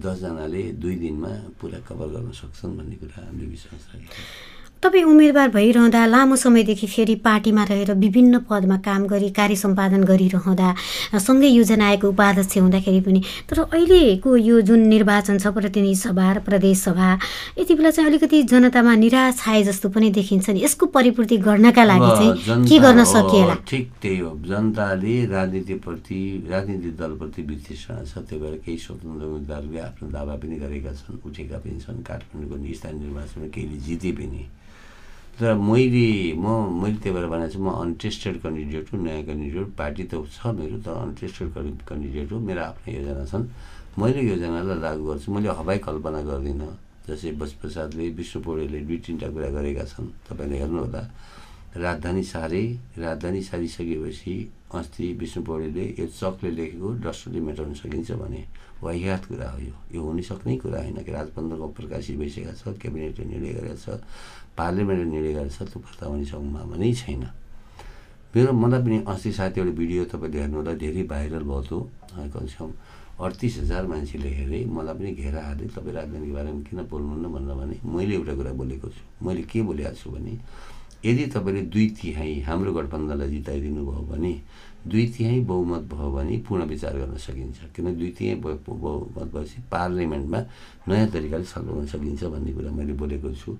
दसजनाले 0.00 0.62
दुई 0.80 0.96
दिनमा 1.04 1.32
पुरा 1.60 1.78
कभर 1.84 2.08
गर्न 2.14 2.32
सक्छन् 2.32 2.76
भन्ने 2.78 2.96
कुरा 3.04 3.16
हामीले 3.20 3.46
विश्वास 3.52 3.82
राखेका 3.92 4.16
छौँ। 4.16 4.63
तपाईँ 4.84 5.04
उम्मेदवार 5.08 5.48
भइरहँदा 5.48 6.04
लामो 6.06 6.36
समयदेखि 6.36 6.86
फेरि 6.86 7.14
पार्टीमा 7.24 7.62
रहेर 7.64 7.92
विभिन्न 7.96 8.38
पदमा 8.44 8.76
काम 8.84 9.06
गरी 9.08 9.30
कार्य 9.32 9.56
सम्पादन 9.56 10.02
गरिरहँदा 10.04 10.68
सँगै 11.16 11.48
योजना 11.48 11.86
आएको 11.88 12.08
उपाध्यक्ष 12.08 12.58
हुँदाखेरि 12.58 13.00
पनि। 13.00 13.20
तर 13.48 13.60
अहिलेको 13.64 14.36
यो 14.36 14.60
जुन 14.60 14.80
निर्वाचन 14.92 15.38
छ 15.40 15.46
प्रतिनिधि 15.56 15.94
सभा 15.96 16.32
र 16.32 16.38
प्रदेश 16.44 16.78
सभा 16.84 17.08
यति 17.58 17.74
बेला 17.74 17.90
चाहिँ 17.90 18.10
अलिकति 18.10 18.42
जनतामा 18.44 18.94
निराश 19.00 19.40
आए 19.48 19.62
जस्तो 19.64 19.88
पनि 19.88 20.10
देखिन्छ 20.20 20.50
नि। 20.50 20.60
यसको 20.64 20.86
परिपूर्ति 20.92 21.36
गर्नका 21.48 21.84
लागि 21.84 22.10
चाहिँ 22.20 22.68
के 22.68 22.78
गर्न 22.84 23.04
सकिएला 23.08 23.54
ठिक 23.64 23.88
त्यही 24.02 24.18
हो। 24.20 24.36
जनताले 24.44 25.14
राजनीतिप्रति 25.32 26.20
राजनीतिक 26.50 26.96
दलप्रति 27.00 27.42
वितृष्णा 27.42 27.96
छ 28.04 28.20
त्यही 28.28 28.40
भएर 28.42 28.60
केही 28.60 28.76
स्वतन्त्र 28.84 29.24
उम्मेदवारले 29.32 29.80
आफ्नो 29.80 30.08
दावा 30.12 30.34
पनि 30.44 30.56
गरेका 30.60 30.92
छन् 30.92 31.24
उठेका 31.24 31.56
पनि 31.64 31.80
छन् 31.80 32.04
काठमाडौँको 32.04 32.74
स्थानीय 32.74 33.00
निर्वाचनमा 33.00 33.48
केहीले 33.48 33.80
जिते 33.88 34.12
पनि। 34.20 34.44
तर 35.34 35.54
मैले 35.58 36.38
म 36.38 36.46
मैले 36.82 36.98
त्यही 37.02 37.14
भएर 37.14 37.26
भनेको 37.26 37.52
छु 37.52 37.58
म 37.58 37.68
अनटेस्टेड 37.82 38.34
क्यान्डिडेट 38.42 38.86
हो 38.92 38.98
नयाँ 39.02 39.22
क्यान्डिडेट 39.26 39.66
पार्टी 39.74 40.04
त 40.06 40.14
छ 40.30 40.54
मेरो 40.54 40.78
तर 40.86 40.94
अनटेस्टेड 40.94 41.48
क्यान्डिडेट 41.54 42.32
हो 42.32 42.38
मेरो 42.38 42.62
आफ्नै 42.62 42.94
योजना 42.94 43.24
छन्। 43.26 43.44
मैले 43.98 44.20
योजनालाई 44.30 44.78
लागू 44.78 45.02
गर्छु 45.10 45.28
मैले 45.34 45.48
हवाई 45.58 45.78
कल्पना 45.82 46.20
गर्दिनँ। 46.30 46.70
जस्तै 47.10 47.30
बसप्रसादले 47.34 48.04
विष्णु 48.14 48.38
पौडेलले 48.46 48.80
दुई 48.86 48.98
तिनवटा 49.02 49.28
कुरा 49.34 49.48
गरेका 49.58 49.84
छन् 49.90 50.08
तपाईँले 50.30 50.56
हेर्नुहोला। 50.62 51.02
राजधानी 51.82 52.22
सारे 52.22 52.62
राजधानी 53.02 53.40
सारिसकेपछि 53.42 54.34
अस्ति 54.74 55.12
विष्णु 55.20 55.42
पौडेलले 55.44 55.84
यो 55.98 56.06
चकले 56.06 56.50
लेखेको 56.50 56.88
डस्टरले 57.04 57.40
मेटाउन 57.40 57.74
सकिन्छ 57.74 58.10
भने 58.12 58.44
वाहियात 58.82 59.24
कुरा 59.26 59.50
हो 59.50 59.58
यो। 59.58 59.74
यो 59.94 60.02
हुन 60.02 60.20
सक्ने 60.20 60.56
कुरा 60.58 60.78
होइन 60.80 60.98
कि 61.02 61.12
राजपन्ध्रको 61.12 61.68
प्रकाशित 61.78 62.18
भइसकेको 62.18 62.52
छ 62.52 62.76
क्याबिनेटले 62.82 63.24
निर्णय 63.24 63.52
गरेको 63.54 63.78
छ 63.78 64.02
पार्लियामेन्टले 64.58 65.10
निर्णय 65.10 65.32
गरेको 65.34 65.54
छ 65.54 65.68
त्यो 65.70 65.80
प्रस्ताव 65.80 66.10
हुने 66.10 66.24
सम्भावना 66.24 66.76
नै 66.76 66.92
छैन। 66.92 67.24
मेरो 68.34 68.52
मलाई 68.52 68.80
पनि 68.82 68.96
अस्ति 69.06 69.32
साथीहरू 69.32 69.72
भिडियो 69.72 70.04
तपाईँले 70.10 70.38
हेर्नु 70.40 70.56
होला 70.58 70.72
धेरै 70.74 71.02
भाइरल 71.06 71.44
भयो 71.46 71.62
थियो। 71.62 71.80
कमसेकम 72.34 72.70
अडतिस 73.14 73.54
हजार 73.62 73.86
मान्छेले 73.86 74.28
हेरेँ। 74.28 74.64
मलाई 74.74 74.94
पनि 74.98 75.10
घेरा 75.14 75.40
हाले 75.46 75.64
तपाईँ 75.70 75.94
राजधानीको 75.94 76.34
बारेमा 76.34 76.62
किन 76.66 76.78
बोल्नुहुन्न 76.90 77.26
भनेर 77.30 77.54
भने 77.54 77.76
मैले 77.86 78.14
एउटा 78.14 78.34
कुरा 78.34 78.52
बोलेको 78.58 78.88
छु। 78.90 79.02
मैले 79.22 79.42
के 79.46 79.62
बोलेको 79.62 79.94
छु 79.94 80.10
भने 80.10 80.34
यदि 81.04 81.24
तपाईँले 81.34 81.62
दुई 81.68 81.86
तिहाई 82.00 82.40
हाम्रो 82.48 82.72
गठबन्धनलाई 82.72 83.28
जिताइदिनु 83.30 83.82
भयो 83.84 84.02
भने 84.10 84.32
दुई 84.88 85.04
तिहाई 85.16 85.40
बहुमत 85.48 85.82
भयो 85.92 86.10
भने 86.12 86.36
पुनः 86.48 86.64
विचार 86.64 86.94
गर्न 86.98 87.16
सकिन्छ। 87.16 87.58
किन 87.76 87.86
दुई 87.98 88.10
तिहाई 88.18 88.36
बहुमत 88.40 89.32
भएपछि 89.32 89.62
पार्लियामेन्टमा 89.72 90.40
नयाँ 90.88 91.08
तरिकाले 91.12 91.44
गर्न 91.44 91.86
सकिन्छ 91.92 92.24
भन्ने 92.24 92.52
कुरा 92.52 92.70
मैले 92.72 92.92
बोलेको 92.96 93.32
छु। 93.32 93.56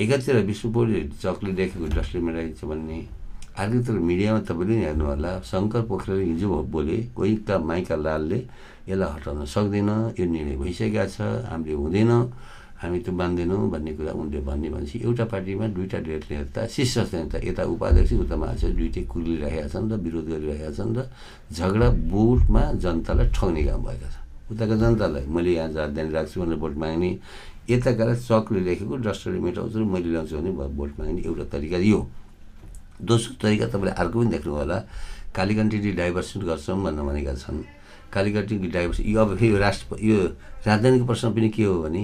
एकातिर 0.00 0.36
विष्णुपुरले 0.48 1.00
चकले 1.20 1.52
देखेको 1.52 1.86
डस्टले 1.96 2.20
मेटाइन्छ 2.20 2.64
भन्ने 2.64 2.98
अर्कोतिर 3.60 3.96
मिडियामा 4.00 4.40
तपाईँले 4.48 4.74
पनि 4.74 4.84
हेर्नु 4.84 5.04
होला। 5.04 5.32
शङ्कर 5.44 5.82
पोखरेल 5.84 6.20
हिजो 6.32 6.48
बोले 6.72 6.96
कोही 7.16 7.34
त 7.44 7.60
माइका 7.60 7.96
लालले 7.96 8.38
यसलाई 8.88 9.10
हटाउन 9.16 9.44
सक्दैन 9.44 9.90
यो 10.16 10.24
निर्णय 10.24 10.56
भइसकेका 10.56 11.04
छ 11.12 11.20
हामीले 11.44 11.74
हुँदैन। 11.76 12.12
हामी 12.80 12.98
त्यो 13.04 13.12
मान्दैनौँ 13.12 13.68
भन्ने 13.70 13.92
कुरा 13.92 14.12
उनले 14.16 14.40
भन्ने 14.40 14.68
भनेपछि 14.72 14.98
एउटा 15.04 15.24
पार्टीमा 15.28 15.66
दुईवटा 15.76 15.98
डेट 16.00 16.24
नेता 16.32 16.66
शीर्ष 16.66 16.96
नेता 17.12 17.38
यता 17.44 17.62
उपाध्यक्ष 17.76 18.12
उता 18.24 18.36
महाध्यक्ष 18.40 18.76
दुइटै 18.76 19.02
कुलिरहेका 19.12 19.68
छन् 19.68 19.90
र 19.92 19.94
विरोध 20.00 20.26
गरिरहेका 20.32 20.72
छन् 20.72 20.96
र 20.96 21.04
झगडा 21.52 21.88
भोटमा 22.08 22.62
जनतालाई 22.80 23.28
ठग्ने 23.36 23.62
काम 23.68 23.80
भएका 23.84 24.08
छन्। 24.08 24.24
उताको 24.56 24.74
जनतालाई 24.80 25.24
मैले 25.28 25.52
यहाँ 25.60 25.68
राजधानी 25.76 26.10
राख्छु 26.10 26.40
भनेर 26.40 26.56
भोट 26.56 26.74
माग्ने 26.80 27.10
यता 27.68 27.90
गएर 28.00 28.16
चकले 28.16 28.60
लेखेको 28.64 28.96
डस्टरले 29.04 29.40
मेटाउँछु 29.44 29.76
र 29.76 29.84
मैले 29.84 30.08
ल्याउँछु 30.10 30.36
भने 30.40 30.50
भोट 30.72 30.90
माग्ने 30.98 31.20
एउटा 31.28 31.44
तरिका 31.52 31.78
यो। 31.84 32.00
दोस्रो 33.04 33.32
तरिका 33.44 33.66
तपाईँले 33.76 33.92
अर्को 33.92 34.18
पनि 34.20 34.30
देख्नु 34.32 34.52
होला। 34.56 34.78
कालीकन्ट्री 35.36 35.92
डाइभर्सन 36.00 36.40
गर्छौँ 36.48 36.80
भनेर 36.80 37.04
भनेका 37.04 37.34
छन्। 37.44 37.60
कालीकन्ट्री 38.08 38.68
डाइभर्सन 38.72 39.04
यो 39.04 39.20
अब 39.20 39.36
यो 39.36 39.58
राष्ट्र 39.58 40.00
यो 40.00 40.18
राजधानीको 40.66 41.04
प्रश्न 41.06 41.26
पनि 41.36 41.48
के 41.54 41.64
हो 41.64 41.76
भने 41.84 42.02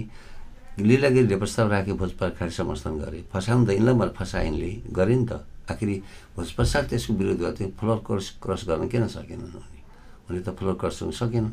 लिलागिरीले 0.78 1.36
प्रस्ताव 1.40 1.70
राखे 1.72 1.92
भोजप्रसाद 1.96 2.50
समर्थन 2.52 2.98
गरे। 3.00 3.24
फसाउनु 3.32 3.64
त 3.66 3.70
यिनलाई 3.80 3.94
मैले 3.96 4.12
फसाइनले। 4.12 4.70
गरेँ 4.92 5.16
नि 5.16 5.26
त। 5.26 5.40
आखिरी 5.72 5.94
भोजप्रसाद 6.36 6.84
त्यसको 6.92 7.12
विरोध 7.16 7.38
गर्थ्यो 7.40 7.68
फ्लोर 7.80 7.98
क्रस 8.06 8.26
क्रस 8.42 8.62
गर्न 8.68 8.88
किन 8.92 9.06
सकेनन् 9.08 9.56
उनी? 9.56 9.80
उनले 10.28 10.40
त 10.44 10.48
फ्लोर 10.52 10.76
क्रस 10.76 11.02
सकेन। 11.16 11.46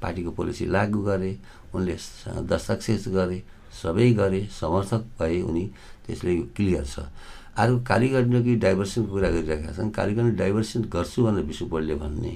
पार्टीको 0.00 0.30
पोलिसी 0.32 0.64
लागू 0.66 1.00
गरे। 1.04 1.32
उनले 1.76 1.94
दस्तावेज 2.48 3.08
गरे। 3.08 3.38
सबै 3.82 4.10
गरे। 4.16 4.40
समर्थक 4.48 5.02
भए 5.20 5.40
उनी। 5.44 5.64
त्यसले 6.06 6.32
क्लियर 6.56 6.84
छ। 6.84 7.04
अर्को 7.60 7.78
कालीगण्डकी 7.84 8.54
डाइभर्सनको 8.64 9.10
कुरा 9.12 9.28
गरिरहेका 9.30 9.72
छन्। 9.76 9.90
कालीगण्ड 9.92 10.32
डाइभर्सन 10.40 10.80
गर्छु 10.88 11.18
भनेर 11.24 11.44
विष्णुपोलले 11.44 11.94
भन्ने 12.00 12.32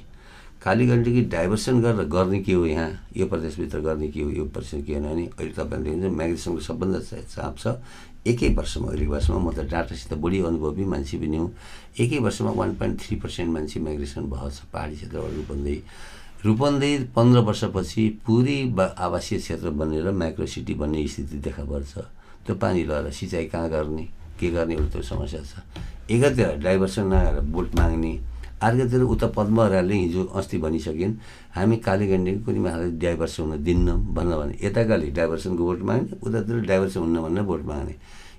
कालीगण्डकी 0.65 1.23
डाइभर्सन 1.29 1.81
गरेर 1.81 2.09
गर्ने 2.09 2.39
के 2.41 2.53
हो 2.53 2.65
यहाँ? 2.67 2.91
यो 3.17 3.27
प्रदेशभित्र 3.29 3.81
गर्ने 3.81 4.09
के 4.09 4.21
हो? 4.21 4.31
यो 4.31 4.45
प्रदेश 4.49 4.85
के 4.87 4.93
होइन 4.93 5.05
भने 5.05 5.25
अहिले 5.37 5.53
तपाईँले 5.53 5.91
देख्नुहुन्छ 5.91 6.17
म्याग्रेसनको 6.17 6.61
सबभन्दा 6.61 7.01
चाप 7.21 7.59
छ। 7.59 7.67
एकै 8.25 8.49
वर्षमा 8.57 8.89
अहिलेको 8.89 9.13
वर्षमा 9.13 9.39
म 9.39 9.53
त 9.53 9.69
डाटासित 9.69 10.13
बढी 10.17 10.41
अनुभवी 10.41 10.85
मान्छे 10.89 11.17
पनि 11.21 11.37
हुँ। 11.37 11.53
एकै 12.01 12.19
वर्षमा 12.25 12.51
वान 12.57 12.75
पोइन्ट 12.81 13.01
थ्री 13.01 13.17
पर्सेन्ट 13.21 13.51
मान्छे 13.53 13.81
माइग्रेसन 13.85 14.25
भएको 14.33 14.51
छ 14.51 14.65
पाहाडी 14.73 14.97
क्षेत्रबाट 14.97 15.33
रूपन्देही। 15.37 15.81
रूपन्देही 16.45 16.97
पन्ध्र 17.13 17.41
वर्षपछि 17.45 18.09
पुरै 18.25 18.59
आवासीय 18.97 19.39
क्षेत्र 19.39 19.71
बनेर 19.77 20.11
माइक्रो 20.17 20.47
सिटी 20.49 20.75
बन्ने 20.81 21.07
स्थिति 21.07 21.37
देखा 21.45 21.65
पर्छ। 21.69 21.93
त्यो 22.49 22.55
पानी 22.57 22.85
लगाएर 22.89 23.13
सिँचाइ 23.13 23.45
कहाँ 23.53 23.69
गर्ने? 23.69 24.09
के 24.41 24.49
गर्ने? 24.51 24.77
त्यो 24.89 25.03
समस्या 25.05 25.41
छ। 25.45 25.61
एकातिर 26.09 26.57
डाइभर्सन 26.65 27.07
नआएर 27.13 27.41
भोट 27.53 27.75
माग्ने 27.77 28.13
अर्कोतिर 28.65 29.03
उता 29.03 29.27
पद्महराले 29.37 29.95
हिजो 29.95 30.25
अस्ति 30.41 30.59
भनिसकिन् 30.65 31.15
हामी 31.55 31.77
कालीगण्डीको 31.87 32.41
कुनै 32.45 32.61
माथि 32.65 32.91
डाइभर्सन 32.97 33.43
हुन 33.43 33.63
दिन्नौँ 33.65 33.99
भन्न 34.17 34.33
भने। 34.41 34.55
यताकाले 34.65 35.07
डाइभर्सनको 35.13 35.63
भोट 35.65 35.81
माग्ने 35.89 36.17
उतातिर 36.25 36.57
डाइभर्सन 36.71 37.01
हुन्न 37.01 37.17
भनेर 37.23 37.45
भोट 37.45 37.63
माग्ने। 37.69 37.95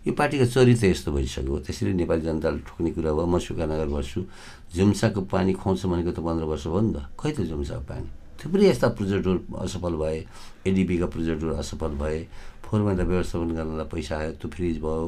यो 0.05 0.13
पार्टीको 0.13 0.45
चरित्र 0.45 0.85
यस्तो 0.85 1.11
भइसक्यो। 1.11 1.57
त्यसरी 1.65 1.93
नेपाली 1.93 2.21
जनताले 2.21 2.59
ठोक्ने 2.65 2.89
कुरा 2.93 3.11
भयो। 3.13 3.25
म 3.25 3.37
सुकानगर 3.41 3.89
बस्छु। 3.89 4.21
जुम्साको 4.75 5.21
पानी 5.33 5.53
खुवाउँछ 5.57 5.85
भनेको 5.85 6.11
त 6.13 6.19
पन्ध्र 6.21 6.45
वर्ष 6.45 6.65
भयो 6.67 6.81
नि 6.81 6.93
त। 6.93 6.97
खै 7.17 7.31
त 7.33 7.39
जुम्साको 7.49 7.85
पानी? 7.89 8.07
थुप्रै 8.37 8.69
यस्ता 8.69 8.87
प्रोजेक्टहरू 8.97 9.39
असफल 9.65 9.93
भए। 9.97 10.17
एडिपीका 10.67 11.07
प्रोजेक्टहरू 11.09 11.53
असफल 11.57 11.93
भए। 12.01 12.19
फोहोर 12.65 12.81
मैला 12.85 13.03
व्यवस्थापन 13.05 13.49
गर्नलाई 13.57 13.87
पैसा 13.93 14.13
आयो 14.17 14.31
त्यो 14.41 14.49
फ्रिज 14.49 14.77
भयो। 14.81 15.05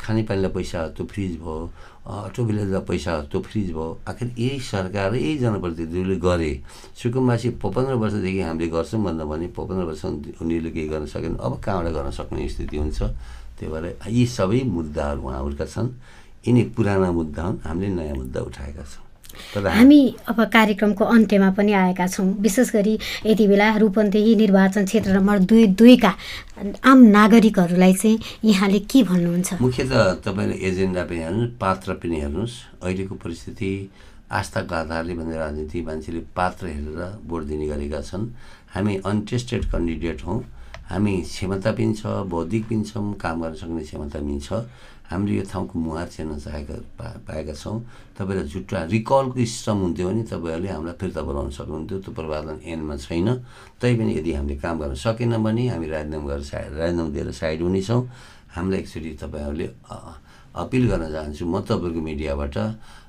खानेपानीलाई 0.00 0.50
पैसा 0.54 0.86
त्यो 0.96 1.06
फ्रिज 1.06 1.32
भयो 1.40 1.70
अटो 2.08 2.44
भिलेजलाई 2.44 2.80
पैसा 2.88 3.12
त्यो 3.30 3.40
फ्रिज 3.40 3.70
भयो। 3.72 3.98
आखिर 4.08 4.28
यही 4.38 4.58
सरकार 4.60 5.14
यही 5.14 5.38
जनप्रतिनिधिहरूले 5.38 6.16
गरे। 6.16 6.52
सुकुम्बासी 6.96 7.48
पन्ध्र 7.62 7.94
वर्षदेखि 8.02 8.40
हामीले 8.40 8.68
गर्छौँ 8.68 9.02
भन्दा 9.04 9.24
भने 9.24 9.46
पन्ध्र 9.58 9.84
वर्ष 9.84 10.04
उनीहरूले 10.04 10.70
केही 10.70 10.88
गर्न 10.88 11.06
सकेन। 11.06 11.36
अब 11.36 11.60
कहाँबाट 11.60 11.92
गर्न 11.92 12.10
सक्ने 12.10 12.48
स्थिति 12.48 12.76
हुन्छ? 12.76 13.02
त्यही 13.58 13.72
भएर 13.72 13.96
यी 14.08 14.26
सबै 14.26 14.62
मुद्दाहरू 14.64 15.20
उहाँहरूका 15.22 15.66
छन्। 15.66 15.88
यिनी 16.46 16.62
पुराना 16.76 17.10
मुद्दा 17.12 17.42
हुन्। 17.42 17.58
हामीले 17.66 17.88
नयाँ 17.88 18.16
मुद्दा 18.16 18.40
उठाएका 18.40 18.82
छौँ। 18.82 19.07
हामी 19.56 20.00
अब 20.28 20.44
कार्यक्रमको 20.52 21.04
अन्त्यमा 21.04 21.50
पनि 21.56 21.72
आएका 21.72 22.06
छौँ। 22.06 22.26
विशेष 22.40 22.72
गरी 22.72 22.98
यति 23.26 23.46
बेला 23.46 23.76
रूपन्देही 23.76 24.34
निर्वाचन 24.36 24.84
क्षेत्र 24.84 25.10
नम्बर 25.16 25.38
दुई 25.48 25.66
दुईका 25.78 26.12
आम 26.84 26.98
नागरिकहरूलाई 27.08 27.94
चाहिँ 27.94 28.18
यहाँले 28.44 28.78
के 28.90 29.02
भन्नुहुन्छ? 29.02 29.60
मुख्यत 29.60 29.92
तपाईँले 30.24 30.56
एजेन्डा 30.68 31.02
पनि 31.04 31.18
हेर्नुहोस् 31.18 31.56
पात्र 31.60 31.92
पनि 32.02 32.20
हेर्नुहोस्। 32.20 32.54
अहिलेको 32.82 33.14
परिस्थिति 33.14 33.70
आस्थाको 34.28 34.74
आधारले 34.74 35.14
भन्ने 35.14 35.36
राजनीति 35.38 35.80
मान्छेले 35.82 36.20
पात्र 36.36 36.66
हेरेर 36.66 37.00
भोट 37.24 37.42
दिने 37.48 37.66
गरेका 37.66 38.00
छन्। 38.04 38.28
हामी 38.74 38.96
अनटेस्टेड 39.00 39.70
क्यान्डिडेट 39.70 40.24
हौँ। 40.26 40.40
हामी 40.88 41.14
क्षमता 41.22 41.70
पनि 41.72 41.94
छ 41.94 42.06
बौद्धिक 42.28 42.64
पनि 42.68 42.84
छौँ 42.84 43.12
काम 43.16 43.42
गर्न 43.42 43.54
सक्ने 43.56 43.82
क्षमता 43.84 44.18
पनि 44.18 44.40
छ। 44.40 44.68
हामीले 45.08 45.36
यो 45.36 45.44
ठाउँको 45.48 45.74
मुहार 45.78 46.08
छेर्न 46.12 46.38
चाहेका 46.38 46.74
पा 47.00 47.06
पाएका 47.24 47.54
छौँ। 47.56 47.80
तपाईँलाई 48.16 48.46
जुट्टा 48.52 48.78
रिकलको 48.92 49.40
सिस्टम 49.40 49.76
हुन्थ्यो 49.88 50.08
भने 50.08 50.22
तपाईँहरूले 50.28 50.68
हामीलाई 50.68 50.96
फिर्ता 51.00 51.20
बोलाउन 51.24 51.50
सक्नुहुन्थ्यो। 51.56 51.98
त्यो 52.04 52.12
प्रवादन 52.12 52.56
एनमा 52.68 52.96
छैन। 53.00 53.28
तैपनि 53.80 54.12
यदि 54.20 54.32
हामीले 54.36 54.56
काम 54.60 54.76
गर्न 54.78 54.94
सकेन 54.94 55.32
भने 55.40 55.68
हामी 55.72 55.86
राजीनामा 55.88 56.26
गरेर 56.28 56.44
साइड 56.44 56.72
राजीनामा 56.76 57.10
दिएर 57.16 57.30
साइड 57.32 57.58
हुनेछौँ। 57.62 58.02
हामीलाई 58.52 58.80
एकचोटि 58.80 59.10
तपाईँहरूले 59.22 59.66
अपिल 60.60 60.84
गर्न 60.90 61.04
चाहन्छु। 61.08 61.44
म 61.46 61.56
तपाईँको 61.64 62.00
मिडियाबाट 62.04 62.56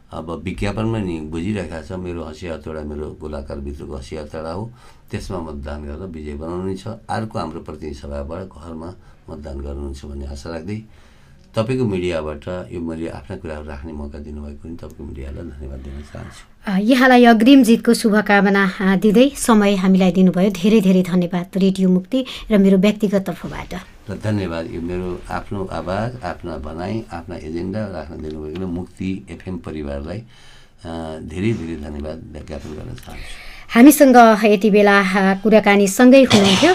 अब 0.09 0.27
विज्ञापनमा 0.41 0.99
नि 1.05 1.15
बुझिरहेका 1.29 1.79
छ 1.85 1.99
मेरो 2.01 2.23
हँसी 2.25 2.47
हतौडा 2.47 2.81
मेरो 2.81 3.07
गोलाकारभित्रको 3.21 3.93
हँसी 3.93 4.15
हतौडा 4.17 4.51
हो। 4.57 4.63
त्यसमा 5.11 5.39
मतदान 5.45 5.79
गरेर 5.85 6.09
विजय 6.09 6.33
बनाउनु 6.41 6.73
छ। 6.81 6.97
अर्को 7.05 7.35
हाम्रो 7.37 7.61
प्रतिनिधि 7.61 7.97
सभाबाट 7.99 8.49
घरमा 8.49 8.89
मतदान 9.29 9.57
गर्नुहुन्छ 9.61 10.01
भन्ने 10.09 10.25
आशा 10.33 10.49
राख्दै 10.49 10.79
तपाईँको 11.55 11.85
मिडियाबाट 11.85 12.45
यो 12.71 12.79
मैले 12.79 13.07
आफ्ना 13.09 13.35
कुराहरू 13.41 13.65
राख्ने 13.67 13.93
मौका 13.93 14.19
दिनुभएको 14.21 14.61
पनि 14.61 14.75
तपाईँको 14.77 15.03
मिडियालाई 15.03 15.43
धन्यवाद 15.49 15.79
दिन 15.81 16.01
चाहन्छु। 16.13 16.43
यहाँलाई 16.85 17.25
अग्रिम 17.25 17.63
जितको 17.65 17.93
शुभकामना 17.93 18.63
दिँदै 19.01 19.27
समय 19.33 19.75
हामीलाई 19.81 20.11
दिनुभयो। 20.13 20.49
धेरै 20.53 20.79
धेरै 20.85 21.01
धन्यवाद 21.09 21.57
रेडियो 21.57 21.89
मुक्ति 21.89 22.19
र 22.51 22.57
मेरो 22.61 22.77
व्यक्तिगत 22.77 23.23
तर्फबाट। 23.25 23.73
र 24.09 24.17
धन्यवाद 24.21 24.65
यो 24.69 24.81
मेरो 24.81 25.09
आफ्नो 25.25 25.59
आवाज 25.73 26.11
आफ्ना 26.21 26.53
भनाइ 26.61 26.93
आफ्ना 27.17 27.35
एजेन्डा 27.49 27.81
राख्न 27.97 28.21
दिनुभएको 28.21 28.67
मुक्ति 28.69 29.09
एफएम 29.33 29.57
परिवारलाई 29.65 30.19
धेरै 31.25 31.51
धेरै 31.59 31.75
धन्यवाद 31.81 32.17
ज्ञापन 32.47 32.71
गर्न 32.77 32.93
चाहन्छु। 32.95 33.48
हामीसँग 33.69 34.17
यति 34.43 34.69
बेला 34.69 34.97
कुराकानी 35.43 35.87
सँगै 35.87 36.21
हुनुहुन्थ्यो। 36.25 36.73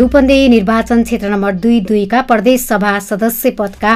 रूपन्देही 0.00 0.48
निर्वाचन 0.48 1.02
क्षेत्र 1.04 1.28
नम्बर 1.28 1.52
दुई 1.60 1.80
दुईका 1.84 2.20
प्रदेश 2.24 2.60
सभा 2.66 2.98
सदस्य 2.98 3.50
पदका 3.60 3.92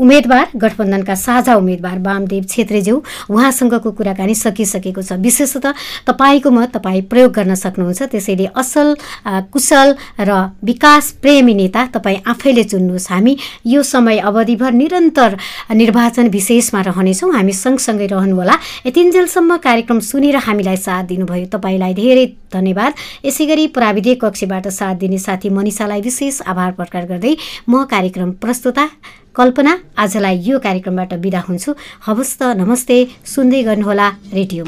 उम्मेद्वार 0.00 0.46
गठबन्धनका 0.56 1.14
साझा 1.14 1.54
उम्मेद्वार 1.54 1.98
वामदेव 2.00 2.44
छेत्रीज्यू 2.48 2.96
उहाँसँगको 3.30 3.90
कुराकानी 3.92 4.34
सकिसकेको 4.34 5.02
छ। 5.02 5.20
विशेषतः 5.20 5.72
तपाईँको 6.08 6.50
मत 6.50 6.72
तपाईँ 6.74 7.02
प्रयोग 7.12 7.32
गर्न 7.32 7.54
सक्नुहुन्छ। 7.54 8.02
त्यसैले 8.08 8.46
असल 8.56 8.94
कुशल 9.52 9.94
र 10.16 10.30
विकास 10.64 11.10
प्रेमी 11.20 11.54
नेता 11.54 11.84
तपाईँ 11.94 12.24
आफैले 12.24 12.64
चुन्नुहोस्। 12.64 13.08
हामी 13.10 13.36
यो 13.66 13.82
समय 13.84 14.18
अवधिभर 14.24 14.72
निरन्तर 14.72 15.36
निर्वाचन 15.76 16.28
विशेषमा 16.32 16.80
रहनेछौँ। 16.88 17.32
हामी 17.36 17.52
सँगसँगै 17.52 18.06
रहनुहोला। 18.16 18.54
यतिन्जेलसम्म 18.86 19.56
कार्यक्रम 19.60 19.98
सुनेर 20.00 20.36
हामीलाई 20.48 20.76
साथ 20.80 21.04
दिनुभयो। 21.12 21.48
तपाईँलाई 21.52 21.94
धेरै 21.94 22.26
धन्यवाद। 22.52 22.92
यसै 23.24 23.44
गरी 23.46 23.66
प्राविधिक 23.76 24.24
कक्षबाट 24.24 24.68
साथ 24.68 24.94
दिने 25.02 25.18
साथी 25.18 25.48
मनिषालाई 25.50 26.00
विशेष 26.00 26.40
आभार 26.46 26.70
प्रकट 26.78 27.04
गर्दै 27.10 27.34
म 27.68 27.84
कार्यक्रम 27.90 28.30
प्रस्तुता 28.42 28.86
कल्पना 29.34 29.72
आजलाई 29.98 30.36
यो 30.46 30.58
कार्यक्रमबाट 30.58 31.12
बिदा 31.24 31.40
हुन्छु। 31.48 31.70
हवस् 32.06 32.36
त 32.38 32.54
नमस्ते 32.60 32.96
सुन्दै 33.34 33.62
गर्नुहोला 33.68 34.08
रेडियो 34.34 34.64